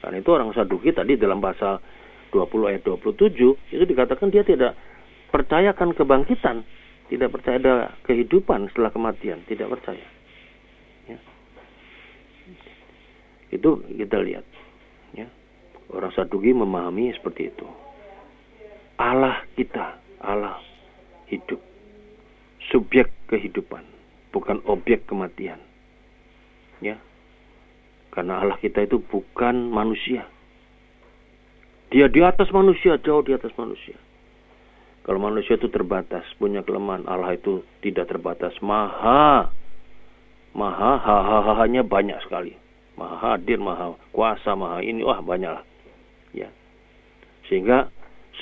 Karena 0.03 0.19
itu 0.19 0.29
orang 0.35 0.51
Saduki 0.51 0.91
tadi 0.91 1.15
dalam 1.15 1.39
pasal 1.39 1.79
20 2.35 2.71
ayat 2.75 2.83
27 2.83 3.71
itu 3.71 3.83
dikatakan 3.87 4.27
dia 4.27 4.43
tidak 4.43 4.75
percayakan 5.31 5.95
kebangkitan 5.95 6.67
tidak 7.05 7.29
percaya 7.37 7.57
ada 7.61 7.75
kehidupan 8.01 8.65
setelah 8.73 8.89
kematian, 8.89 9.45
tidak 9.45 9.77
percaya. 9.77 10.07
Ya. 11.05 11.17
Itu 13.53 13.85
kita 13.85 14.17
lihat. 14.25 14.45
Ya. 15.13 15.29
Orang 15.93 16.09
Saduki 16.17 16.49
memahami 16.49 17.13
seperti 17.13 17.53
itu. 17.53 17.67
Allah 18.97 19.44
kita, 19.55 19.99
Allah 20.21 20.59
hidup. 21.31 21.59
Subjek 22.69 23.11
kehidupan, 23.31 23.85
bukan 24.35 24.61
objek 24.67 25.07
kematian. 25.07 25.61
Ya. 26.83 26.99
Karena 28.11 28.43
Allah 28.43 28.59
kita 28.59 28.83
itu 28.83 28.99
bukan 28.99 29.71
manusia. 29.71 30.27
Dia 31.91 32.09
di 32.11 32.19
atas 32.23 32.49
manusia, 32.51 32.99
jauh 32.99 33.21
di 33.21 33.31
atas 33.35 33.53
manusia. 33.55 33.95
Kalau 35.05 35.21
manusia 35.21 35.53
itu 35.53 35.69
terbatas, 35.69 36.25
punya 36.41 36.65
kelemahan, 36.65 37.05
Allah 37.05 37.37
itu 37.37 37.61
tidak 37.85 38.09
terbatas. 38.09 38.57
Maha, 38.57 39.53
maha, 40.57 40.91
ha 40.97 41.53
hanya 41.61 41.85
banyak 41.85 42.17
sekali. 42.25 42.57
Maha 42.97 43.37
hadir, 43.37 43.61
maha 43.61 43.93
kuasa, 44.09 44.57
maha 44.57 44.81
ini, 44.81 45.05
wah 45.05 45.21
banyak 45.21 45.51
lah. 45.53 45.65
Ya. 46.33 46.49
Sehingga 47.45 47.93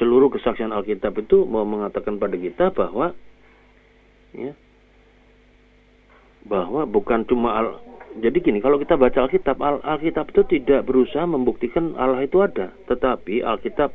seluruh 0.02 0.34
kesaksian 0.34 0.74
Alkitab 0.74 1.14
itu 1.22 1.46
mau 1.46 1.66
mengatakan 1.68 2.18
pada 2.18 2.34
kita 2.34 2.74
bahwa 2.74 3.14
ya, 4.34 4.54
bahwa 6.50 6.90
bukan 6.90 7.24
cuma 7.30 7.50
al, 7.56 7.68
jadi 8.20 8.38
gini 8.42 8.60
kalau 8.62 8.78
kita 8.82 8.98
baca 8.98 9.26
Alkitab 9.26 9.58
Al, 9.62 9.82
Alkitab 9.82 10.34
itu 10.34 10.42
tidak 10.60 10.86
berusaha 10.86 11.26
membuktikan 11.26 11.98
Allah 11.98 12.26
itu 12.26 12.42
ada 12.42 12.74
tetapi 12.90 13.42
Alkitab 13.46 13.94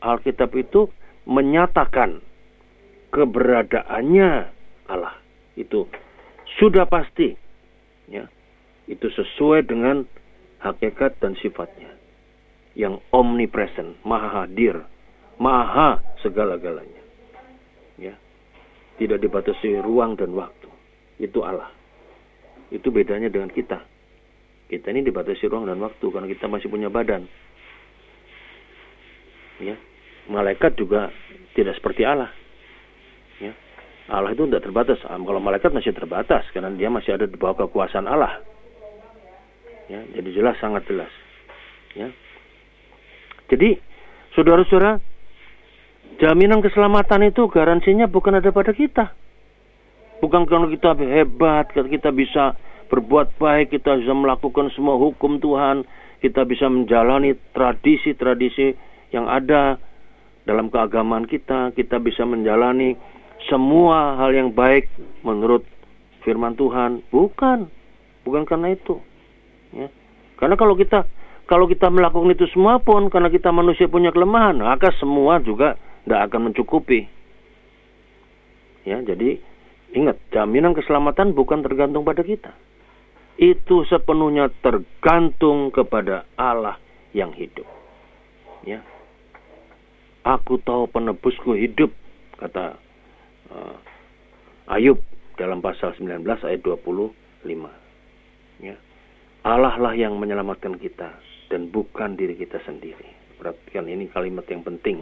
Alkitab 0.00 0.50
itu 0.56 0.88
menyatakan 1.28 2.24
keberadaannya 3.12 4.30
Allah 4.88 5.14
itu. 5.58 5.86
Sudah 6.58 6.86
pasti 6.88 7.34
ya 8.10 8.26
itu 8.90 9.06
sesuai 9.06 9.66
dengan 9.70 10.02
hakikat 10.62 11.20
dan 11.22 11.38
sifatnya. 11.38 11.94
Yang 12.74 13.02
omnipresent 13.10 13.98
maha 14.06 14.46
hadir 14.46 14.82
maha 15.40 16.04
segala-galanya 16.20 17.02
ya 17.96 18.14
tidak 19.00 19.24
dibatasi 19.24 19.80
ruang 19.80 20.14
dan 20.20 20.36
waktu 20.36 20.68
itu 21.16 21.40
Allah 21.40 21.72
itu 22.68 22.92
bedanya 22.92 23.32
dengan 23.32 23.48
kita 23.48 23.80
kita 24.68 24.92
ini 24.92 25.02
dibatasi 25.02 25.48
ruang 25.48 25.66
dan 25.66 25.80
waktu 25.80 26.04
karena 26.12 26.28
kita 26.28 26.46
masih 26.46 26.68
punya 26.68 26.92
badan 26.92 27.24
ya 29.58 29.74
malaikat 30.30 30.78
juga 30.78 31.10
tidak 31.58 31.74
seperti 31.76 32.06
Allah. 32.06 32.30
Ya. 33.42 33.52
Allah 34.10 34.34
itu 34.34 34.46
tidak 34.46 34.66
terbatas. 34.66 34.98
Kalau 35.02 35.42
malaikat 35.42 35.74
masih 35.74 35.94
terbatas 35.94 36.46
karena 36.54 36.70
dia 36.74 36.90
masih 36.90 37.18
ada 37.18 37.26
di 37.26 37.34
bawah 37.38 37.66
kekuasaan 37.66 38.06
Allah. 38.06 38.42
Ya, 39.90 40.06
jadi 40.14 40.30
jelas 40.30 40.54
sangat 40.62 40.86
jelas. 40.86 41.10
Ya. 41.98 42.14
Jadi 43.50 43.82
saudara-saudara, 44.38 45.02
jaminan 46.18 46.64
keselamatan 46.64 47.30
itu 47.30 47.46
garansinya 47.46 48.10
bukan 48.10 48.42
ada 48.42 48.50
pada 48.50 48.74
kita. 48.74 49.14
Bukan 50.20 50.44
kalau 50.44 50.68
kita 50.68 50.92
hebat, 50.98 51.72
kita 51.72 52.12
bisa 52.12 52.58
berbuat 52.90 53.38
baik, 53.38 53.72
kita 53.72 53.96
bisa 54.02 54.12
melakukan 54.12 54.68
semua 54.74 54.98
hukum 54.98 55.40
Tuhan, 55.40 55.86
kita 56.20 56.44
bisa 56.44 56.68
menjalani 56.68 57.38
tradisi-tradisi 57.56 58.76
yang 59.14 59.30
ada 59.30 59.80
dalam 60.44 60.68
keagamaan 60.68 61.24
kita, 61.24 61.72
kita 61.72 61.96
bisa 62.02 62.26
menjalani 62.28 62.98
semua 63.48 64.20
hal 64.20 64.34
yang 64.36 64.50
baik 64.52 64.90
menurut 65.24 65.64
firman 66.26 66.52
Tuhan. 66.58 67.00
Bukan, 67.08 67.70
bukan 68.26 68.42
karena 68.44 68.76
itu. 68.76 69.00
Ya. 69.72 69.88
Karena 70.36 70.58
kalau 70.60 70.76
kita 70.76 71.08
kalau 71.48 71.66
kita 71.66 71.90
melakukan 71.90 72.30
itu 72.30 72.46
semua 72.52 72.78
pun 72.78 73.10
karena 73.10 73.26
kita 73.26 73.50
manusia 73.50 73.90
punya 73.90 74.12
kelemahan, 74.14 74.60
maka 74.60 74.92
semua 75.00 75.40
juga 75.42 75.74
tidak 76.04 76.20
akan 76.30 76.52
mencukupi. 76.52 77.06
Ya, 78.88 79.00
jadi 79.04 79.36
ingat, 79.92 80.16
jaminan 80.32 80.72
keselamatan 80.72 81.36
bukan 81.36 81.60
tergantung 81.60 82.02
pada 82.02 82.24
kita. 82.24 82.56
Itu 83.40 83.88
sepenuhnya 83.88 84.52
tergantung 84.60 85.72
kepada 85.72 86.28
Allah 86.36 86.76
yang 87.16 87.32
hidup. 87.32 87.64
Ya. 88.64 88.84
Aku 90.20 90.60
tahu 90.60 90.84
penebusku 90.92 91.56
hidup, 91.56 91.88
kata 92.36 92.76
uh, 93.48 93.76
Ayub 94.68 95.00
dalam 95.40 95.64
pasal 95.64 95.96
19 95.96 96.20
ayat 96.28 96.60
25. 96.60 97.08
Ya. 98.60 98.76
Allah 99.40 99.74
lah 99.80 99.96
yang 99.96 100.20
menyelamatkan 100.20 100.76
kita 100.76 101.16
dan 101.48 101.72
bukan 101.72 102.20
diri 102.20 102.36
kita 102.36 102.60
sendiri. 102.68 103.08
Perhatikan 103.40 103.88
ini 103.88 104.12
kalimat 104.12 104.44
yang 104.52 104.60
penting. 104.60 105.00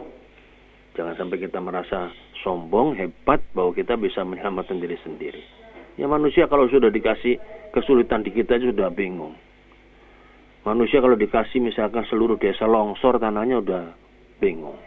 Jangan 0.97 1.15
sampai 1.17 1.37
kita 1.37 1.59
merasa 1.61 2.09
sombong, 2.41 2.97
hebat 2.97 3.43
bahwa 3.53 3.75
kita 3.75 3.99
bisa 3.99 4.25
menyelamatkan 4.25 4.81
diri 4.81 4.97
sendiri. 5.03 5.43
Ya 5.99 6.07
manusia 6.07 6.47
kalau 6.47 6.71
sudah 6.71 6.87
dikasih 6.87 7.35
kesulitan 7.75 8.23
di 8.23 8.31
kita 8.31 8.55
sudah 8.57 8.87
bingung. 8.87 9.35
Manusia 10.63 10.99
kalau 11.03 11.15
dikasih 11.15 11.59
misalkan 11.59 12.07
seluruh 12.07 12.39
desa 12.39 12.67
longsor 12.67 13.19
tanahnya 13.19 13.59
udah 13.59 13.83
bingung. 14.39 14.79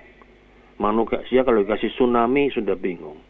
Manusia 0.81 1.45
kalau 1.45 1.61
dikasih 1.61 1.93
tsunami 1.93 2.49
sudah 2.53 2.77
bingung. 2.77 3.21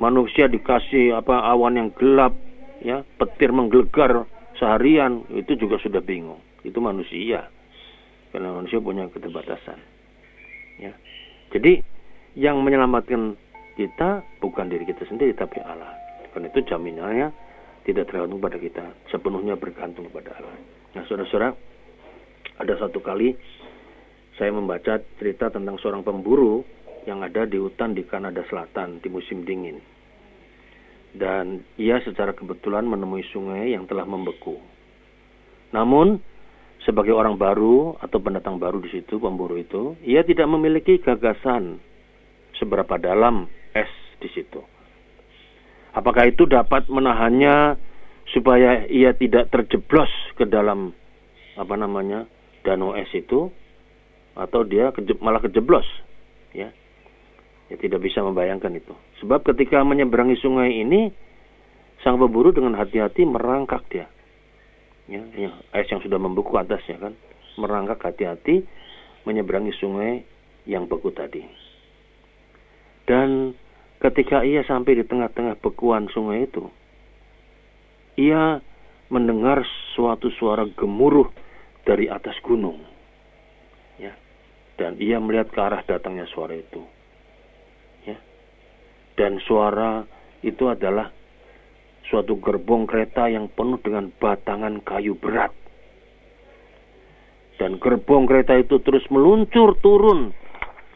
Manusia 0.00 0.48
dikasih 0.48 1.12
apa 1.12 1.44
awan 1.44 1.76
yang 1.76 1.90
gelap, 1.92 2.32
ya 2.80 3.04
petir 3.20 3.52
menggelegar 3.52 4.24
seharian 4.56 5.28
itu 5.34 5.58
juga 5.60 5.76
sudah 5.82 6.00
bingung. 6.00 6.40
Itu 6.64 6.80
manusia. 6.80 7.50
Karena 8.30 8.54
manusia 8.54 8.78
punya 8.78 9.10
keterbatasan. 9.10 9.78
Ya. 10.80 10.94
Jadi 11.50 11.82
yang 12.38 12.62
menyelamatkan 12.62 13.34
kita 13.74 14.22
bukan 14.38 14.70
diri 14.70 14.86
kita 14.86 15.02
sendiri 15.06 15.34
tapi 15.34 15.58
Allah. 15.62 15.94
Karena 16.30 16.46
itu 16.46 16.62
jaminannya 16.62 17.28
tidak 17.82 18.12
tergantung 18.12 18.38
pada 18.38 18.58
kita, 18.60 18.84
sepenuhnya 19.10 19.58
bergantung 19.58 20.06
kepada 20.12 20.38
Allah. 20.38 20.56
Nah, 20.94 21.02
saudara-saudara, 21.10 21.50
ada 22.60 22.74
satu 22.78 23.02
kali 23.02 23.34
saya 24.38 24.54
membaca 24.54 25.00
cerita 25.18 25.50
tentang 25.50 25.76
seorang 25.82 26.06
pemburu 26.06 26.62
yang 27.08 27.24
ada 27.24 27.48
di 27.48 27.56
hutan 27.56 27.96
di 27.96 28.04
Kanada 28.04 28.44
Selatan 28.46 29.00
di 29.00 29.08
musim 29.08 29.42
dingin. 29.42 29.80
Dan 31.10 31.66
ia 31.74 31.98
secara 32.06 32.30
kebetulan 32.30 32.86
menemui 32.86 33.26
sungai 33.34 33.74
yang 33.74 33.90
telah 33.90 34.06
membeku. 34.06 34.60
Namun, 35.74 36.22
sebagai 36.84 37.12
orang 37.12 37.36
baru 37.36 37.96
atau 38.00 38.18
pendatang 38.20 38.56
baru 38.56 38.80
di 38.80 38.88
situ, 38.88 39.20
pemburu 39.20 39.60
itu, 39.60 39.96
ia 40.04 40.24
tidak 40.24 40.48
memiliki 40.48 40.96
gagasan 41.00 41.76
seberapa 42.56 42.96
dalam 42.96 43.48
es 43.76 43.90
di 44.20 44.28
situ. 44.32 44.60
Apakah 45.92 46.30
itu 46.30 46.46
dapat 46.46 46.86
menahannya 46.88 47.76
supaya 48.30 48.86
ia 48.86 49.12
tidak 49.12 49.50
terjeblos 49.50 50.08
ke 50.38 50.46
dalam 50.46 50.94
apa 51.58 51.74
namanya 51.76 52.24
danau 52.64 52.96
es 52.96 53.10
itu? 53.12 53.52
Atau 54.38 54.62
dia 54.64 54.94
keje, 54.94 55.18
malah 55.18 55.42
kejeblos 55.42 55.84
ya? 56.54 56.70
Ya 57.68 57.76
tidak 57.76 58.00
bisa 58.00 58.22
membayangkan 58.22 58.72
itu. 58.72 58.94
Sebab 59.20 59.42
ketika 59.42 59.82
menyeberangi 59.82 60.38
sungai 60.38 60.80
ini 60.80 61.10
sang 62.00 62.16
pemburu 62.16 62.54
dengan 62.54 62.78
hati-hati 62.78 63.26
merangkak 63.26 63.84
dia 63.92 64.06
ya, 65.10 65.22
ya. 65.34 65.50
Es 65.74 65.90
yang 65.90 66.00
sudah 66.00 66.16
membeku 66.16 66.54
atasnya 66.54 67.02
kan. 67.02 67.14
Merangkak 67.58 68.00
hati-hati 68.00 68.62
menyeberangi 69.26 69.74
sungai 69.76 70.22
yang 70.64 70.86
beku 70.86 71.10
tadi. 71.10 71.42
Dan 73.04 73.58
ketika 73.98 74.46
ia 74.46 74.62
sampai 74.62 75.02
di 75.02 75.04
tengah-tengah 75.04 75.58
bekuan 75.58 76.06
sungai 76.14 76.46
itu 76.46 76.70
ia 78.14 78.62
mendengar 79.10 79.66
suatu 79.98 80.30
suara 80.38 80.64
gemuruh 80.78 81.26
dari 81.82 82.06
atas 82.06 82.38
gunung. 82.46 82.90
Dan 84.80 84.96
ia 84.96 85.20
melihat 85.20 85.52
ke 85.52 85.60
arah 85.60 85.84
datangnya 85.84 86.24
suara 86.32 86.56
itu. 86.56 86.80
Ya. 88.08 88.16
Dan 89.12 89.36
suara 89.44 90.08
itu 90.40 90.72
adalah 90.72 91.12
suatu 92.10 92.42
gerbong 92.42 92.90
kereta 92.90 93.30
yang 93.30 93.46
penuh 93.54 93.78
dengan 93.78 94.10
batangan 94.18 94.82
kayu 94.82 95.14
berat. 95.14 95.54
Dan 97.56 97.78
gerbong 97.78 98.26
kereta 98.26 98.58
itu 98.58 98.82
terus 98.82 99.06
meluncur 99.14 99.78
turun 99.78 100.34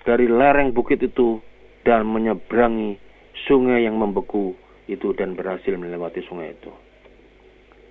dari 0.03 0.27
lereng 0.27 0.75
bukit 0.75 1.01
itu 1.01 1.39
dan 1.87 2.05
menyeberangi 2.09 2.99
sungai 3.47 3.87
yang 3.87 3.95
membeku 3.95 4.59
itu 4.91 5.15
dan 5.15 5.39
berhasil 5.39 5.73
melewati 5.79 6.21
sungai 6.27 6.53
itu. 6.53 6.73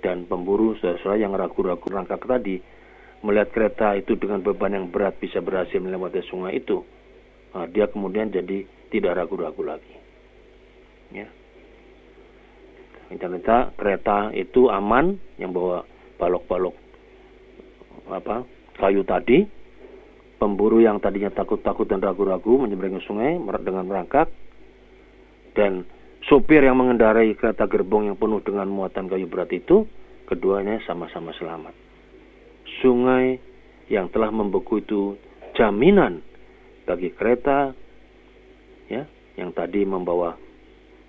Dan 0.03 0.27
pemburu 0.27 0.75
saudara 0.83 1.15
yang 1.15 1.31
ragu-ragu 1.31 1.87
rangkak 1.87 2.27
tadi 2.27 2.59
melihat 3.23 3.55
kereta 3.55 3.95
itu 3.95 4.19
dengan 4.19 4.43
beban 4.43 4.75
yang 4.75 4.87
berat 4.91 5.15
bisa 5.15 5.39
berhasil 5.39 5.79
melewati 5.79 6.19
sungai 6.27 6.59
itu, 6.59 6.83
nah, 7.55 7.63
dia 7.71 7.87
kemudian 7.87 8.27
jadi 8.27 8.67
tidak 8.91 9.15
ragu-ragu 9.15 9.63
lagi. 9.63 9.95
Ya. 11.15 11.31
Ternyata 13.17 13.75
kereta 13.77 14.33
itu 14.33 14.69
aman 14.69 15.17
yang 15.37 15.53
bawa 15.53 15.85
balok-balok 16.17 16.75
apa 18.11 18.43
kayu 18.79 19.03
tadi. 19.05 19.45
Pemburu 20.39 20.83
yang 20.83 20.99
tadinya 20.99 21.31
takut-takut 21.31 21.87
dan 21.87 22.03
ragu-ragu 22.03 22.59
menyeberangi 22.59 22.99
sungai 23.07 23.39
dengan 23.63 23.87
merangkak 23.87 24.27
dan 25.55 25.87
sopir 26.27 26.59
yang 26.59 26.75
mengendarai 26.75 27.31
kereta 27.39 27.63
gerbong 27.63 28.11
yang 28.11 28.19
penuh 28.19 28.43
dengan 28.43 28.67
muatan 28.67 29.07
kayu 29.07 29.31
berat 29.31 29.55
itu 29.55 29.87
keduanya 30.27 30.83
sama-sama 30.83 31.31
selamat 31.39 31.71
sungai 32.83 33.39
yang 33.91 34.07
telah 34.09 34.31
membeku 34.31 34.79
itu 34.79 35.19
jaminan 35.53 36.23
bagi 36.87 37.11
kereta 37.13 37.75
ya 38.87 39.03
yang 39.35 39.51
tadi 39.51 39.83
membawa 39.83 40.35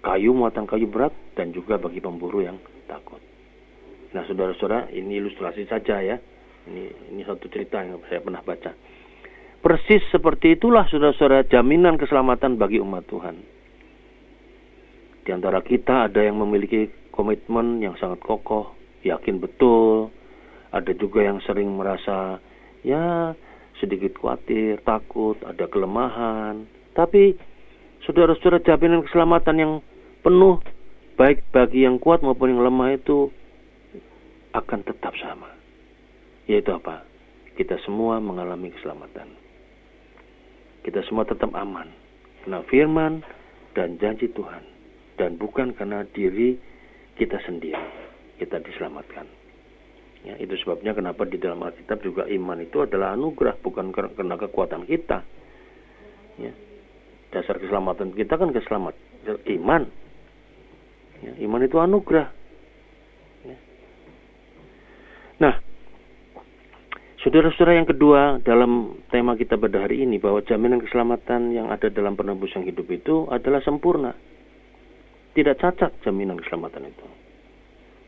kayu 0.04 0.36
muatan 0.36 0.68
kayu 0.68 0.84
berat 0.86 1.16
dan 1.32 1.50
juga 1.56 1.80
bagi 1.80 2.04
pemburu 2.04 2.44
yang 2.44 2.60
takut. 2.84 3.18
Nah, 4.12 4.22
saudara-saudara, 4.28 4.92
ini 4.92 5.18
ilustrasi 5.18 5.64
saja 5.66 6.04
ya. 6.04 6.20
Ini 6.68 7.12
ini 7.12 7.20
satu 7.24 7.48
cerita 7.48 7.80
yang 7.80 7.98
saya 8.06 8.20
pernah 8.20 8.44
baca. 8.44 8.72
Persis 9.64 10.04
seperti 10.12 10.60
itulah 10.60 10.84
saudara-saudara 10.92 11.48
jaminan 11.48 11.96
keselamatan 11.96 12.60
bagi 12.60 12.78
umat 12.84 13.08
Tuhan. 13.08 13.36
Di 15.24 15.32
antara 15.32 15.64
kita 15.64 16.12
ada 16.12 16.20
yang 16.20 16.36
memiliki 16.36 17.08
komitmen 17.08 17.80
yang 17.80 17.96
sangat 17.96 18.20
kokoh, 18.20 18.76
yakin 19.00 19.40
betul 19.40 20.12
ada 20.74 20.90
juga 20.92 21.22
yang 21.22 21.38
sering 21.46 21.70
merasa 21.70 22.42
ya 22.82 23.32
sedikit 23.78 24.18
khawatir, 24.18 24.82
takut, 24.82 25.38
ada 25.46 25.70
kelemahan. 25.70 26.66
Tapi 26.98 27.38
saudara-saudara 28.02 28.58
jaminan 28.66 29.06
keselamatan 29.06 29.56
yang 29.56 29.72
penuh 30.24 30.64
baik 31.20 31.44
bagi 31.52 31.84
yang 31.84 32.00
kuat 32.00 32.24
maupun 32.24 32.56
yang 32.56 32.64
lemah 32.64 32.96
itu 32.96 33.28
akan 34.56 34.80
tetap 34.82 35.12
sama. 35.20 35.52
Yaitu 36.48 36.72
apa? 36.72 37.04
Kita 37.54 37.76
semua 37.84 38.18
mengalami 38.18 38.72
keselamatan. 38.72 39.28
Kita 40.82 41.04
semua 41.06 41.28
tetap 41.28 41.52
aman. 41.52 41.86
Karena 42.42 42.60
firman 42.66 43.12
dan 43.76 44.00
janji 44.00 44.32
Tuhan. 44.32 44.64
Dan 45.14 45.38
bukan 45.38 45.76
karena 45.76 46.02
diri 46.10 46.58
kita 47.14 47.38
sendiri. 47.46 47.78
Kita 48.40 48.58
diselamatkan. 48.58 49.26
Ya, 50.24 50.40
itu 50.40 50.56
sebabnya 50.64 50.96
kenapa 50.96 51.28
di 51.28 51.36
dalam 51.36 51.60
Alkitab 51.60 52.00
juga 52.00 52.24
iman 52.24 52.56
itu 52.64 52.80
adalah 52.80 53.12
anugerah, 53.12 53.60
bukan 53.60 53.92
karena 53.92 54.40
kekuatan 54.40 54.88
kita. 54.88 55.20
Ya. 56.40 56.52
Dasar 57.28 57.60
keselamatan 57.60 58.16
kita 58.16 58.40
kan 58.40 58.50
keselamat 58.50 58.96
iman. 59.60 60.03
Ya, 61.24 61.32
iman 61.48 61.64
itu 61.64 61.80
anugerah. 61.80 62.28
Ya. 63.48 63.56
Nah, 65.40 65.54
saudara-saudara 67.24 67.80
yang 67.80 67.88
kedua 67.88 68.44
dalam 68.44 69.00
tema 69.08 69.32
kita 69.32 69.56
pada 69.56 69.88
hari 69.88 70.04
ini 70.04 70.20
bahwa 70.20 70.44
jaminan 70.44 70.84
keselamatan 70.84 71.56
yang 71.56 71.72
ada 71.72 71.88
dalam 71.88 72.12
penebusan 72.12 72.68
hidup 72.68 72.84
itu 72.92 73.24
adalah 73.32 73.64
sempurna. 73.64 74.12
Tidak 75.32 75.56
cacat 75.56 76.04
jaminan 76.04 76.36
keselamatan 76.44 76.92
itu. 76.92 77.06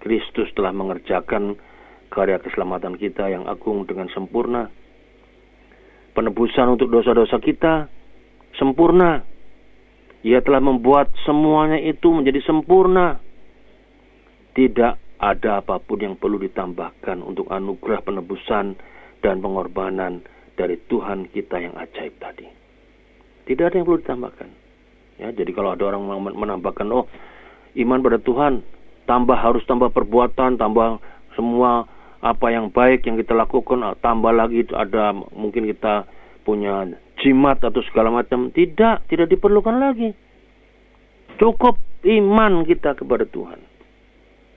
Kristus 0.05 0.53
telah 0.53 0.71
mengerjakan 0.77 1.57
karya 2.13 2.39
keselamatan 2.39 2.95
kita 3.01 3.33
yang 3.33 3.49
agung 3.49 3.89
dengan 3.89 4.07
sempurna. 4.13 4.69
Penebusan 6.15 6.77
untuk 6.77 6.93
dosa-dosa 6.93 7.41
kita 7.41 7.89
sempurna. 8.61 9.25
Ia 10.27 10.43
telah 10.43 10.59
membuat 10.59 11.15
semuanya 11.23 11.79
itu 11.79 12.11
menjadi 12.11 12.43
sempurna. 12.43 13.23
Tidak 14.59 15.23
ada 15.23 15.51
apa 15.63 15.79
pun 15.79 16.03
yang 16.03 16.19
perlu 16.19 16.43
ditambahkan 16.43 17.23
untuk 17.23 17.47
anugerah 17.47 18.03
penebusan 18.03 18.75
dan 19.23 19.39
pengorbanan 19.39 20.27
dari 20.59 20.83
Tuhan 20.91 21.31
kita 21.31 21.63
yang 21.63 21.79
ajaib 21.79 22.19
tadi. 22.19 22.51
Tidak 23.47 23.63
ada 23.63 23.79
yang 23.79 23.87
perlu 23.87 24.03
ditambahkan. 24.03 24.51
Ya, 25.23 25.31
jadi 25.31 25.49
kalau 25.55 25.79
ada 25.79 25.95
orang 25.95 26.03
menambahkan, 26.35 26.91
oh 26.91 27.07
iman 27.79 28.03
pada 28.03 28.19
Tuhan, 28.19 28.67
tambah 29.07 29.39
harus 29.39 29.63
tambah 29.71 29.95
perbuatan, 29.95 30.59
tambah 30.59 30.99
semua 31.39 31.87
apa 32.19 32.51
yang 32.51 32.75
baik 32.75 33.07
yang 33.07 33.15
kita 33.21 33.37
lakukan 33.37 33.85
ah, 33.87 33.95
tambah 33.95 34.33
lagi 34.35 34.67
ada 34.75 35.15
mungkin 35.15 35.69
kita 35.69 36.09
punya 36.43 36.89
jimat 37.27 37.59
atau 37.59 37.83
segala 37.83 38.15
macam 38.15 38.55
tidak 38.55 39.03
tidak 39.11 39.27
diperlukan 39.27 39.75
lagi 39.83 40.15
cukup 41.37 41.77
iman 42.05 42.65
kita 42.65 42.97
kepada 42.97 43.25
Tuhan. 43.29 43.61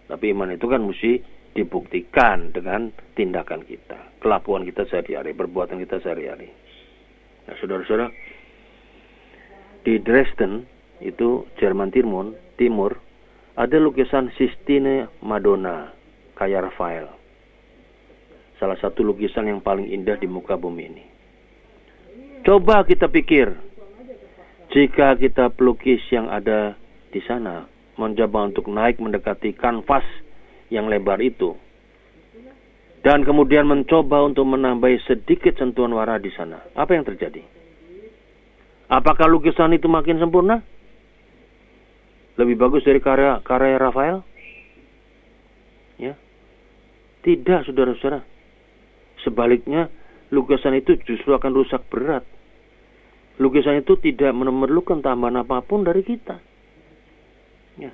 Tapi 0.09 0.25
iman 0.33 0.49
itu 0.49 0.65
kan 0.65 0.81
mesti 0.81 1.21
dibuktikan 1.53 2.49
dengan 2.55 2.89
tindakan 3.13 3.61
kita, 3.67 4.21
kelakuan 4.23 4.65
kita 4.65 4.87
sehari-hari, 4.89 5.35
perbuatan 5.35 5.77
kita 5.81 6.01
sehari-hari. 6.01 6.49
Nah, 7.45 7.55
saudara-saudara, 7.61 8.09
di 9.85 10.01
Dresden 10.01 10.65
itu 11.01 11.45
Jerman 11.61 11.93
Timur, 11.93 12.33
Timur 12.57 12.97
ada 13.59 13.77
lukisan 13.77 14.33
Sistine 14.39 15.09
Madonna 15.21 15.93
kayak 16.37 16.71
Rafael. 16.73 17.09
Salah 18.57 18.75
satu 18.79 19.05
lukisan 19.05 19.47
yang 19.47 19.63
paling 19.63 19.87
indah 19.87 20.19
di 20.19 20.27
muka 20.27 20.59
bumi 20.59 20.83
ini. 20.83 21.08
Coba 22.43 22.87
kita 22.87 23.11
pikir, 23.11 23.51
jika 24.71 25.17
kita 25.19 25.51
pelukis 25.51 25.99
yang 26.13 26.31
ada 26.31 26.77
di 27.09 27.19
sana 27.25 27.67
mencoba 27.99 28.47
untuk 28.47 28.69
naik 28.71 29.01
mendekati 29.01 29.51
kanvas 29.57 30.05
yang 30.71 30.87
lebar 30.87 31.19
itu, 31.19 31.57
dan 33.03 33.23
kemudian 33.27 33.67
mencoba 33.67 34.23
untuk 34.23 34.47
menambahi 34.47 34.99
sedikit 35.03 35.55
sentuhan 35.59 35.91
warna 35.91 36.19
di 36.19 36.31
sana, 36.31 36.63
apa 36.75 36.95
yang 36.95 37.03
terjadi? 37.03 37.43
Apakah 38.89 39.29
lukisan 39.29 39.75
itu 39.77 39.85
makin 39.85 40.17
sempurna? 40.17 40.65
Lebih 42.39 42.55
bagus 42.55 42.81
dari 42.87 43.03
karya 43.03 43.43
karya 43.43 43.77
Rafael? 43.77 44.23
Ya. 45.99 46.15
Tidak, 47.19 47.67
saudara-saudara. 47.67 48.23
Sebaliknya, 49.27 49.91
lukisan 50.29 50.77
itu 50.77 50.97
justru 51.05 51.33
akan 51.33 51.51
rusak 51.53 51.85
berat. 51.89 52.25
Lukisan 53.39 53.79
itu 53.79 53.95
tidak 54.03 54.35
memerlukan 54.35 54.99
tambahan 54.99 55.41
apa 55.41 55.63
pun 55.63 55.87
dari 55.87 56.03
kita. 56.03 56.37
Ya. 57.79 57.91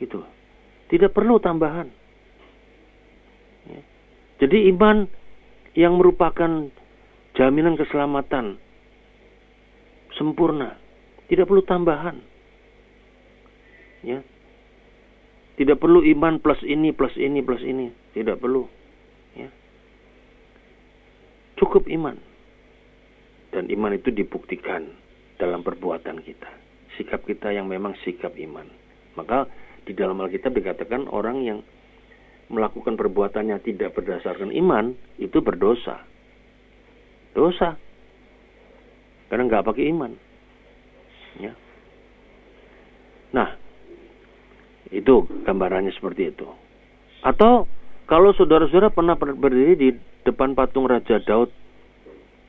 Itu. 0.00 0.24
Tidak 0.88 1.12
perlu 1.12 1.36
tambahan. 1.38 1.88
Ya. 3.68 3.80
Jadi 4.40 4.72
iman 4.72 5.06
yang 5.76 6.00
merupakan 6.00 6.70
jaminan 7.34 7.74
keselamatan 7.74 8.56
sempurna, 10.14 10.78
tidak 11.26 11.50
perlu 11.50 11.62
tambahan. 11.66 12.16
Ya. 14.06 14.22
Tidak 15.54 15.78
perlu 15.78 16.02
iman 16.02 16.42
plus 16.42 16.58
ini 16.66 16.90
plus 16.90 17.14
ini 17.14 17.38
plus 17.44 17.62
ini, 17.62 17.90
tidak 18.10 18.42
perlu. 18.42 18.66
Cukup 21.58 21.86
iman. 21.90 22.18
Dan 23.54 23.70
iman 23.70 23.94
itu 23.94 24.10
dibuktikan 24.10 24.90
dalam 25.38 25.62
perbuatan 25.62 26.22
kita. 26.22 26.50
Sikap 26.98 27.22
kita 27.26 27.54
yang 27.54 27.70
memang 27.70 27.94
sikap 28.02 28.34
iman. 28.34 28.66
Maka 29.14 29.46
di 29.86 29.94
dalam 29.94 30.18
Alkitab 30.18 30.54
dikatakan 30.54 31.06
orang 31.06 31.38
yang 31.46 31.58
melakukan 32.50 32.98
perbuatannya 32.98 33.62
tidak 33.62 33.94
berdasarkan 33.94 34.50
iman 34.52 34.94
itu 35.22 35.38
berdosa. 35.40 36.02
Dosa. 37.34 37.78
Karena 39.30 39.46
nggak 39.46 39.66
pakai 39.66 39.84
iman. 39.90 40.12
Ya. 41.42 41.52
Nah, 43.34 43.58
itu 44.94 45.26
gambarannya 45.42 45.90
seperti 45.90 46.30
itu. 46.30 46.46
Atau 47.26 47.66
kalau 48.04 48.36
saudara-saudara 48.36 48.92
pernah 48.92 49.16
berdiri 49.16 49.74
di 49.76 49.88
depan 50.28 50.52
patung 50.52 50.84
Raja 50.84 51.20
Daud, 51.24 51.48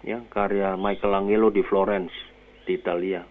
ya 0.03 0.19
karya 0.27 0.75
Michelangelo 0.75 1.47
di 1.47 1.63
Florence, 1.63 2.11
di 2.67 2.75
Italia, 2.75 3.23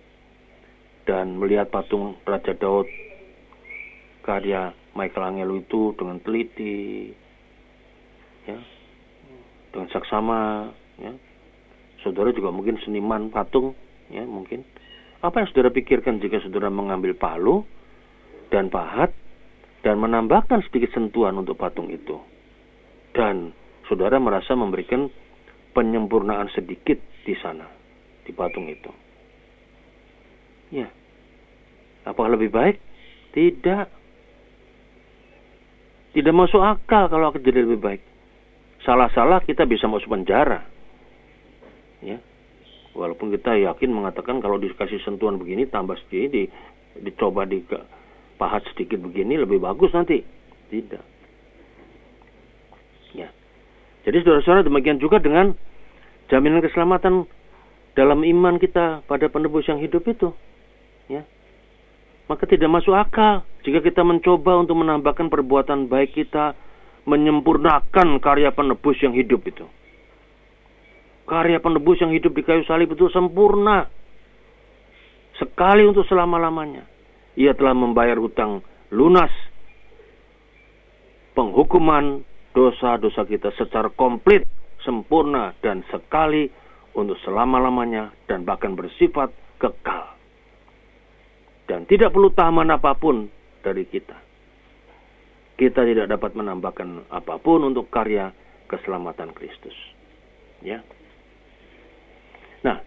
dan 1.04 1.36
melihat 1.36 1.68
patung 1.68 2.16
Raja 2.24 2.56
Daud, 2.56 2.88
karya 4.24 4.72
Michelangelo 4.96 5.60
itu 5.60 5.92
dengan 6.00 6.16
teliti, 6.24 7.12
ya, 8.48 8.58
dengan 9.72 9.88
saksama, 9.92 10.72
ya. 11.00 11.12
Saudara 12.04 12.32
juga 12.36 12.52
mungkin 12.52 12.76
seniman 12.84 13.32
patung, 13.32 13.72
ya 14.12 14.24
mungkin. 14.24 14.64
Apa 15.24 15.40
yang 15.40 15.48
saudara 15.48 15.72
pikirkan 15.72 16.20
jika 16.20 16.36
saudara 16.44 16.68
mengambil 16.68 17.16
palu 17.16 17.64
dan 18.52 18.68
pahat 18.68 19.08
dan 19.84 20.00
menambahkan 20.00 20.64
sedikit 20.66 20.96
sentuhan 20.96 21.36
untuk 21.36 21.60
patung 21.60 21.92
itu. 21.92 22.16
Dan 23.12 23.52
saudara 23.84 24.16
merasa 24.16 24.56
memberikan 24.56 25.12
penyempurnaan 25.76 26.48
sedikit 26.56 26.96
di 27.28 27.36
sana, 27.36 27.68
di 28.24 28.32
patung 28.32 28.64
itu. 28.72 28.90
Ya. 30.72 30.88
Apakah 32.08 32.32
lebih 32.32 32.48
baik? 32.48 32.80
Tidak. 33.36 33.86
Tidak 36.16 36.34
masuk 36.34 36.64
akal 36.64 37.12
kalau 37.12 37.36
jadi 37.36 37.68
lebih 37.68 37.78
baik. 37.84 38.02
Salah-salah 38.88 39.44
kita 39.44 39.68
bisa 39.68 39.84
masuk 39.84 40.08
penjara. 40.08 40.64
Ya. 42.00 42.24
Walaupun 42.96 43.34
kita 43.34 43.58
yakin 43.58 43.90
mengatakan 43.90 44.40
kalau 44.40 44.56
dikasih 44.56 45.02
sentuhan 45.04 45.36
begini 45.36 45.66
tambah 45.66 45.98
sedikit 46.06 46.30
di, 46.30 46.42
dicoba 47.02 47.42
di 47.44 47.60
pahat 48.44 48.60
sedikit 48.76 49.00
begini 49.00 49.40
lebih 49.40 49.56
bagus 49.56 49.88
nanti. 49.96 50.20
Tidak. 50.68 51.04
Ya. 53.16 53.32
Jadi 54.04 54.16
saudara-saudara 54.20 54.68
demikian 54.68 55.00
juga 55.00 55.16
dengan 55.16 55.56
jaminan 56.28 56.60
keselamatan 56.60 57.24
dalam 57.96 58.20
iman 58.20 58.60
kita 58.60 59.00
pada 59.08 59.32
penebus 59.32 59.64
yang 59.64 59.80
hidup 59.80 60.04
itu. 60.04 60.36
Ya. 61.08 61.24
Maka 62.28 62.44
tidak 62.44 62.68
masuk 62.68 62.92
akal 62.92 63.48
jika 63.64 63.80
kita 63.80 64.04
mencoba 64.04 64.60
untuk 64.60 64.76
menambahkan 64.76 65.32
perbuatan 65.32 65.88
baik 65.88 66.12
kita 66.12 66.52
menyempurnakan 67.08 68.20
karya 68.20 68.52
penebus 68.52 69.00
yang 69.00 69.16
hidup 69.16 69.40
itu. 69.48 69.64
Karya 71.24 71.56
penebus 71.64 71.96
yang 72.04 72.12
hidup 72.12 72.36
di 72.36 72.44
kayu 72.44 72.60
salib 72.68 72.92
itu 72.92 73.08
sempurna. 73.08 73.88
Sekali 75.40 75.88
untuk 75.88 76.04
selama-lamanya. 76.04 76.93
Ia 77.34 77.52
telah 77.58 77.74
membayar 77.74 78.18
hutang 78.18 78.62
lunas 78.94 79.30
penghukuman 81.34 82.22
dosa-dosa 82.54 83.26
kita 83.26 83.50
secara 83.58 83.90
komplit, 83.90 84.46
sempurna, 84.86 85.52
dan 85.58 85.82
sekali 85.90 86.46
untuk 86.94 87.18
selama-lamanya 87.26 88.14
dan 88.30 88.46
bahkan 88.46 88.78
bersifat 88.78 89.34
kekal. 89.58 90.14
Dan 91.66 91.90
tidak 91.90 92.14
perlu 92.14 92.30
tahanan 92.30 92.78
apa 92.78 92.94
pun 92.94 93.26
dari 93.66 93.82
kita. 93.90 94.14
Kita 95.58 95.82
tidak 95.82 96.06
dapat 96.06 96.38
menambahkan 96.38 97.10
apa 97.10 97.34
pun 97.42 97.66
untuk 97.66 97.90
karya 97.90 98.30
keselamatan 98.70 99.34
Kristus. 99.34 99.74
Ya. 100.62 100.82
Nah, 102.62 102.80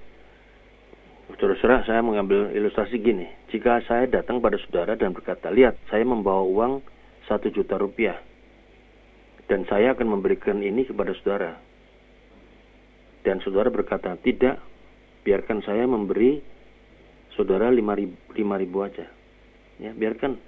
Saudara-saudara, 1.28 1.84
saya 1.84 2.00
mengambil 2.00 2.56
ilustrasi 2.56 3.04
gini. 3.04 3.28
Jika 3.52 3.84
saya 3.84 4.08
datang 4.08 4.40
pada 4.40 4.56
saudara 4.64 4.96
dan 4.96 5.12
berkata, 5.12 5.52
lihat, 5.52 5.76
saya 5.92 6.08
membawa 6.08 6.40
uang 6.48 6.80
satu 7.28 7.52
juta 7.52 7.76
rupiah. 7.76 8.16
Dan 9.52 9.68
saya 9.68 9.92
akan 9.92 10.08
memberikan 10.08 10.64
ini 10.64 10.88
kepada 10.88 11.12
saudara. 11.20 11.60
Dan 13.28 13.44
saudara 13.44 13.68
berkata, 13.68 14.16
tidak, 14.24 14.64
biarkan 15.28 15.60
saya 15.68 15.84
memberi 15.84 16.40
saudara 17.36 17.68
lima 17.76 17.92
ribu, 17.92 18.16
lima 18.32 18.56
ribu 18.56 18.88
aja. 18.88 19.12
Ya, 19.84 19.92
biarkan. 19.92 20.40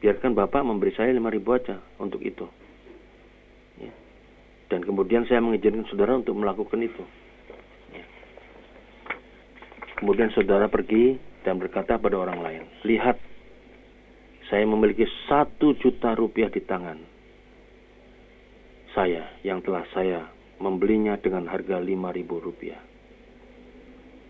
Biarkan 0.00 0.32
Bapak 0.32 0.64
memberi 0.64 0.96
saya 0.96 1.12
lima 1.12 1.28
ribu 1.28 1.52
aja 1.52 1.84
untuk 2.00 2.24
itu. 2.24 2.48
Ya. 3.76 3.92
Dan 4.72 4.88
kemudian 4.88 5.28
saya 5.28 5.44
mengizinkan 5.44 5.84
saudara 5.92 6.16
untuk 6.16 6.32
melakukan 6.32 6.80
itu. 6.80 7.04
Kemudian 9.96 10.28
saudara 10.36 10.68
pergi 10.68 11.16
dan 11.40 11.56
berkata 11.56 11.96
pada 11.96 12.20
orang 12.20 12.40
lain, 12.44 12.62
lihat, 12.84 13.16
saya 14.52 14.62
memiliki 14.68 15.08
satu 15.26 15.72
juta 15.80 16.12
rupiah 16.12 16.52
di 16.52 16.60
tangan. 16.62 17.00
Saya 18.92 19.28
yang 19.42 19.64
telah 19.64 19.84
saya 19.92 20.28
membelinya 20.60 21.16
dengan 21.20 21.48
harga 21.48 21.80
lima 21.80 22.12
ribu 22.12 22.40
rupiah. 22.40 22.80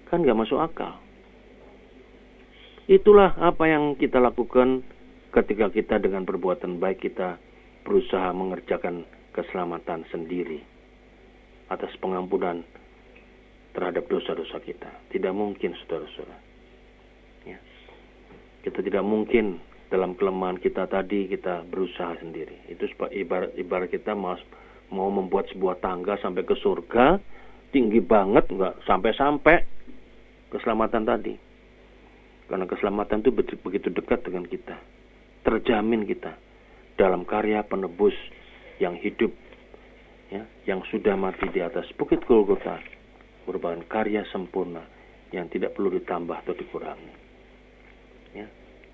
Kan 0.06 0.22
gak 0.22 0.38
masuk 0.38 0.58
akal. 0.58 1.02
Itulah 2.86 3.34
apa 3.42 3.66
yang 3.66 3.98
kita 3.98 4.22
lakukan 4.22 4.86
ketika 5.34 5.74
kita 5.74 5.98
dengan 5.98 6.22
perbuatan 6.22 6.78
baik 6.78 7.02
kita 7.02 7.42
berusaha 7.82 8.30
mengerjakan 8.30 9.02
keselamatan 9.34 10.06
sendiri 10.14 10.62
atas 11.66 11.90
pengampunan 11.98 12.62
terhadap 13.76 14.08
dosa-dosa 14.08 14.56
kita. 14.64 14.88
Tidak 15.12 15.36
mungkin, 15.36 15.76
saudara-saudara. 15.84 16.40
Ya. 17.44 17.60
Kita 18.64 18.80
tidak 18.80 19.04
mungkin 19.04 19.60
dalam 19.92 20.16
kelemahan 20.16 20.58
kita 20.58 20.88
tadi 20.88 21.28
kita 21.28 21.62
berusaha 21.68 22.18
sendiri. 22.18 22.72
Itu 22.72 22.88
ibarat 23.12 23.54
ibarat 23.54 23.92
kita 23.92 24.16
mau 24.16 24.34
mau 24.90 25.12
membuat 25.12 25.52
sebuah 25.52 25.78
tangga 25.78 26.18
sampai 26.18 26.42
ke 26.42 26.56
surga 26.58 27.20
tinggi 27.70 28.02
banget 28.02 28.50
nggak 28.50 28.82
sampai-sampai 28.88 29.62
keselamatan 30.50 31.04
tadi. 31.06 31.34
Karena 32.46 32.66
keselamatan 32.66 33.26
itu 33.26 33.30
begitu 33.62 33.90
dekat 33.90 34.22
dengan 34.26 34.46
kita. 34.46 34.78
Terjamin 35.46 36.06
kita 36.06 36.34
dalam 36.98 37.22
karya 37.22 37.62
penebus 37.62 38.14
yang 38.82 38.98
hidup 38.98 39.30
ya, 40.30 40.42
yang 40.66 40.82
sudah 40.90 41.14
mati 41.14 41.46
di 41.50 41.62
atas 41.62 41.86
bukit 41.94 42.22
Golgota 42.26 42.82
merupakan 43.46 43.80
karya 43.86 44.26
sempurna 44.28 44.82
yang 45.30 45.46
tidak 45.50 45.74
perlu 45.74 45.94
ditambah 45.94 46.36
atau 46.42 46.54
dikurangi. 46.54 47.14
Ya. 48.34 48.46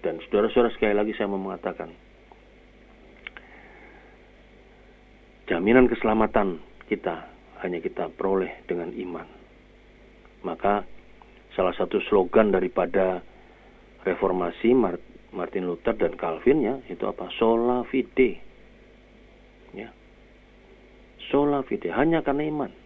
Dan 0.04 0.20
saudara-saudara 0.28 0.72
sekali 0.76 0.94
lagi 0.94 1.12
saya 1.16 1.30
mau 1.30 1.40
mengatakan 1.40 1.92
jaminan 5.46 5.86
keselamatan 5.90 6.58
kita 6.88 7.28
hanya 7.62 7.78
kita 7.78 8.10
peroleh 8.12 8.64
dengan 8.66 8.90
iman. 8.90 9.28
Maka 10.42 10.82
salah 11.54 11.72
satu 11.76 12.02
slogan 12.10 12.50
daripada 12.50 13.22
reformasi 14.02 14.74
Martin 15.32 15.70
Luther 15.70 15.94
dan 15.94 16.18
Calvin 16.18 16.66
ya 16.66 16.74
itu 16.90 17.06
apa? 17.06 17.30
Sola 17.38 17.86
fide. 17.86 18.42
Ya. 19.70 19.94
Sola 21.30 21.62
fide 21.62 21.94
hanya 21.94 22.26
karena 22.26 22.50
iman. 22.50 22.81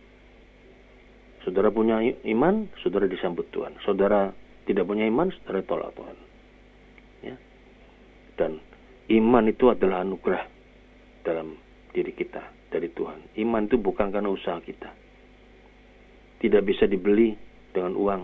Saudara 1.47 1.71
punya 1.71 2.03
iman, 2.03 2.67
saudara 2.83 3.07
disambut 3.07 3.47
Tuhan. 3.55 3.79
Saudara 3.87 4.35
tidak 4.67 4.83
punya 4.83 5.07
iman, 5.07 5.31
saudara 5.31 5.63
tolak 5.63 5.95
Tuhan. 5.95 6.17
Ya. 7.23 7.37
Dan 8.35 8.59
iman 9.15 9.47
itu 9.47 9.71
adalah 9.71 10.03
anugerah 10.03 10.43
dalam 11.23 11.55
diri 11.95 12.11
kita 12.11 12.43
dari 12.67 12.91
Tuhan. 12.91 13.39
Iman 13.39 13.71
itu 13.71 13.79
bukan 13.79 14.11
karena 14.11 14.27
usaha 14.27 14.59
kita. 14.59 14.91
Tidak 16.43 16.67
bisa 16.67 16.91
dibeli 16.91 17.39
dengan 17.71 17.95
uang. 17.95 18.23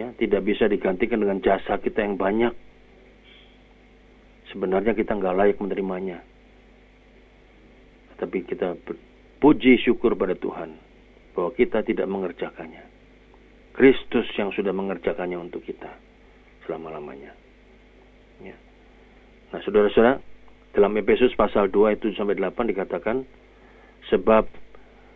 Ya, 0.00 0.16
tidak 0.16 0.48
bisa 0.48 0.64
digantikan 0.64 1.20
dengan 1.20 1.44
jasa 1.44 1.76
kita 1.76 2.00
yang 2.00 2.16
banyak. 2.16 2.56
Sebenarnya 4.48 4.96
kita 4.96 5.12
nggak 5.12 5.36
layak 5.36 5.58
menerimanya. 5.60 6.24
Tapi 8.16 8.48
kita 8.48 8.80
puji 9.44 9.76
syukur 9.84 10.16
pada 10.16 10.32
Tuhan 10.32 10.89
bahwa 11.40 11.56
kita 11.56 11.80
tidak 11.80 12.04
mengerjakannya. 12.04 12.84
Kristus 13.72 14.28
yang 14.36 14.52
sudah 14.52 14.76
mengerjakannya 14.76 15.40
untuk 15.40 15.64
kita 15.64 15.88
selama-lamanya. 16.68 17.32
Ya. 18.44 18.52
Nah, 19.48 19.64
saudara-saudara, 19.64 20.20
dalam 20.76 20.92
Efesus 21.00 21.32
pasal 21.32 21.72
2 21.72 21.96
itu 21.96 22.12
sampai 22.12 22.36
8 22.36 22.52
dikatakan 22.76 23.24
sebab 24.12 24.44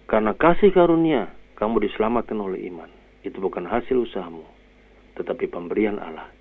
karena 0.08 0.32
kasih 0.32 0.72
karunia 0.72 1.28
kamu 1.60 1.84
diselamatkan 1.84 2.40
oleh 2.40 2.64
iman. 2.72 2.88
Itu 3.20 3.44
bukan 3.44 3.68
hasil 3.68 4.00
usahamu, 4.00 4.48
tetapi 5.20 5.44
pemberian 5.52 6.00
Allah. 6.00 6.32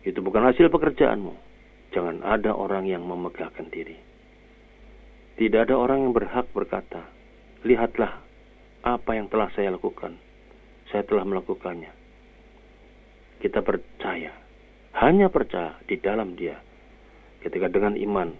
Itu 0.00 0.24
bukan 0.24 0.48
hasil 0.48 0.72
pekerjaanmu. 0.72 1.36
Jangan 1.92 2.24
ada 2.24 2.56
orang 2.56 2.88
yang 2.88 3.04
memegahkan 3.04 3.68
diri. 3.68 4.00
Tidak 5.36 5.68
ada 5.68 5.76
orang 5.76 6.08
yang 6.08 6.12
berhak 6.16 6.48
berkata, 6.56 7.04
"Lihatlah 7.68 8.29
apa 8.82 9.10
yang 9.16 9.28
telah 9.28 9.52
saya 9.52 9.74
lakukan. 9.74 10.16
Saya 10.92 11.04
telah 11.04 11.24
melakukannya." 11.24 11.92
Kita 13.40 13.64
percaya, 13.64 14.36
hanya 15.00 15.32
percaya 15.32 15.80
di 15.88 15.96
dalam 15.96 16.36
Dia 16.36 16.60
ketika 17.40 17.72
dengan 17.72 17.96
iman 17.96 18.36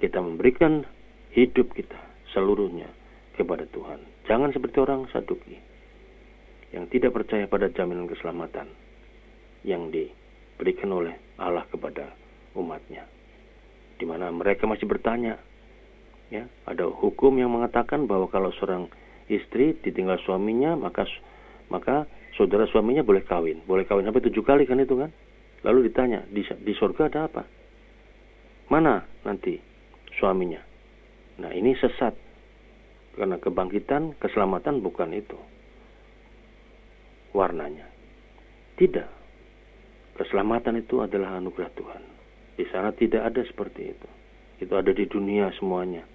kita 0.00 0.16
memberikan 0.20 0.84
hidup 1.36 1.76
kita 1.76 2.00
seluruhnya 2.32 2.88
kepada 3.36 3.68
Tuhan. 3.68 4.00
Jangan 4.24 4.50
seperti 4.56 4.80
orang 4.80 5.06
Saduki 5.12 5.60
yang 6.72 6.90
tidak 6.90 7.14
percaya 7.14 7.46
pada 7.46 7.70
jaminan 7.70 8.10
keselamatan 8.10 8.66
yang 9.62 9.92
diberikan 9.92 10.90
oleh 10.90 11.14
Allah 11.38 11.68
kepada 11.70 12.10
umatnya. 12.58 13.06
Di 13.94 14.04
mana 14.08 14.32
mereka 14.34 14.66
masih 14.66 14.90
bertanya, 14.90 15.38
ya, 16.34 16.50
ada 16.66 16.90
hukum 16.90 17.38
yang 17.38 17.54
mengatakan 17.54 18.10
bahwa 18.10 18.26
kalau 18.26 18.50
seorang 18.58 18.90
istri 19.30 19.76
ditinggal 19.80 20.20
suaminya, 20.24 20.76
maka 20.76 21.08
maka 21.72 22.04
saudara 22.36 22.68
suaminya 22.68 23.06
boleh 23.06 23.24
kawin, 23.24 23.64
boleh 23.64 23.88
kawin 23.88 24.04
sampai 24.04 24.24
tujuh 24.24 24.44
kali 24.44 24.68
kan 24.68 24.80
itu 24.80 24.94
kan? 24.98 25.10
Lalu 25.64 25.88
ditanya 25.88 26.28
di 26.28 26.44
di 26.44 26.72
surga 26.76 27.08
ada 27.08 27.20
apa? 27.28 27.42
Mana 28.68 29.04
nanti 29.24 29.56
suaminya? 30.20 30.60
Nah 31.40 31.50
ini 31.56 31.72
sesat 31.78 32.14
karena 33.14 33.40
kebangkitan 33.40 34.18
keselamatan 34.20 34.82
bukan 34.84 35.10
itu 35.14 35.38
warnanya. 37.34 37.90
Tidak. 38.78 39.08
Keselamatan 40.14 40.78
itu 40.78 41.02
adalah 41.02 41.42
anugerah 41.42 41.70
Tuhan. 41.74 42.02
Di 42.54 42.64
sana 42.70 42.94
tidak 42.94 43.34
ada 43.34 43.42
seperti 43.42 43.90
itu. 43.90 44.08
Itu 44.62 44.78
ada 44.78 44.94
di 44.94 45.06
dunia 45.10 45.50
semuanya. 45.58 46.06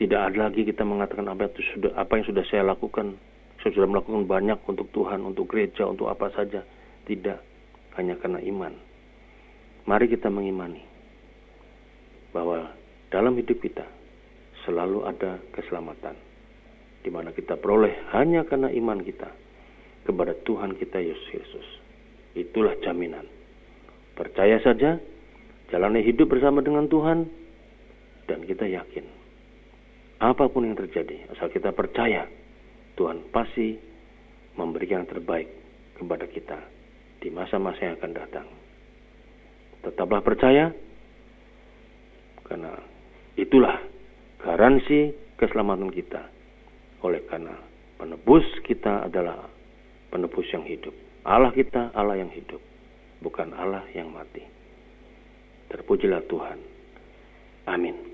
Tidak 0.00 0.20
ada 0.20 0.48
lagi 0.48 0.64
kita 0.64 0.82
mengatakan 0.82 1.28
apa 1.28 1.52
itu 1.52 1.60
sudah 1.76 1.92
apa 1.96 2.12
yang 2.16 2.26
sudah 2.26 2.44
saya 2.48 2.62
lakukan. 2.64 3.16
Saya 3.60 3.70
sudah 3.76 3.88
melakukan 3.88 4.26
banyak 4.26 4.58
untuk 4.66 4.90
Tuhan, 4.90 5.22
untuk 5.22 5.50
gereja, 5.52 5.86
untuk 5.86 6.10
apa 6.10 6.32
saja. 6.34 6.64
Tidak. 7.06 7.38
Hanya 7.94 8.16
karena 8.16 8.40
iman 8.40 8.72
Mari 9.82 10.06
kita 10.06 10.30
mengimani 10.30 10.78
bahwa 12.30 12.70
dalam 13.10 13.34
hidup 13.34 13.58
kita 13.58 13.82
selalu 14.62 15.10
ada 15.10 15.42
keselamatan 15.50 16.14
di 17.02 17.10
mana 17.10 17.34
kita 17.34 17.58
peroleh 17.58 17.90
hanya 18.14 18.46
karena 18.46 18.70
iman 18.70 19.02
kita 19.02 19.26
kepada 20.06 20.38
Tuhan 20.46 20.78
kita 20.78 21.02
Yesus 21.02 21.26
Kristus. 21.34 21.68
Itulah 22.38 22.78
jaminan. 22.86 23.26
Percaya 24.14 24.62
saja, 24.62 25.02
jalani 25.74 26.06
hidup 26.06 26.30
bersama 26.30 26.62
dengan 26.62 26.86
Tuhan 26.86 27.26
dan 28.30 28.46
kita 28.46 28.70
yakin 28.70 29.21
apa 30.22 30.46
pun 30.46 30.70
yang 30.70 30.78
terjadi 30.78 31.26
asal 31.34 31.50
kita 31.50 31.74
percaya 31.74 32.30
Tuhan 32.94 33.26
pasti 33.34 33.74
memberikan 34.54 35.02
yang 35.02 35.10
terbaik 35.10 35.48
kepada 35.96 36.26
kita 36.28 36.58
di 37.22 37.30
masa-masa 37.30 37.80
yang 37.86 37.96
akan 37.96 38.12
datang. 38.12 38.46
Tetaplah 39.82 40.22
percaya, 40.22 40.70
karena 42.46 42.74
itulah 43.38 43.78
garansi 44.42 45.14
keselamatan 45.38 45.90
kita. 45.90 46.22
Oleh 47.02 47.22
karena 47.26 47.54
penebus 47.98 48.46
kita 48.62 49.10
adalah 49.10 49.46
penebus 50.10 50.46
yang 50.54 50.66
hidup. 50.66 50.94
Allah 51.22 51.54
kita 51.54 51.94
Allah 51.94 52.18
yang 52.18 52.30
hidup, 52.30 52.62
bukan 53.22 53.54
Allah 53.54 53.86
yang 53.94 54.10
mati. 54.10 54.42
Terpujilah 55.70 56.22
Tuhan. 56.26 56.58
Amin. 57.70 58.11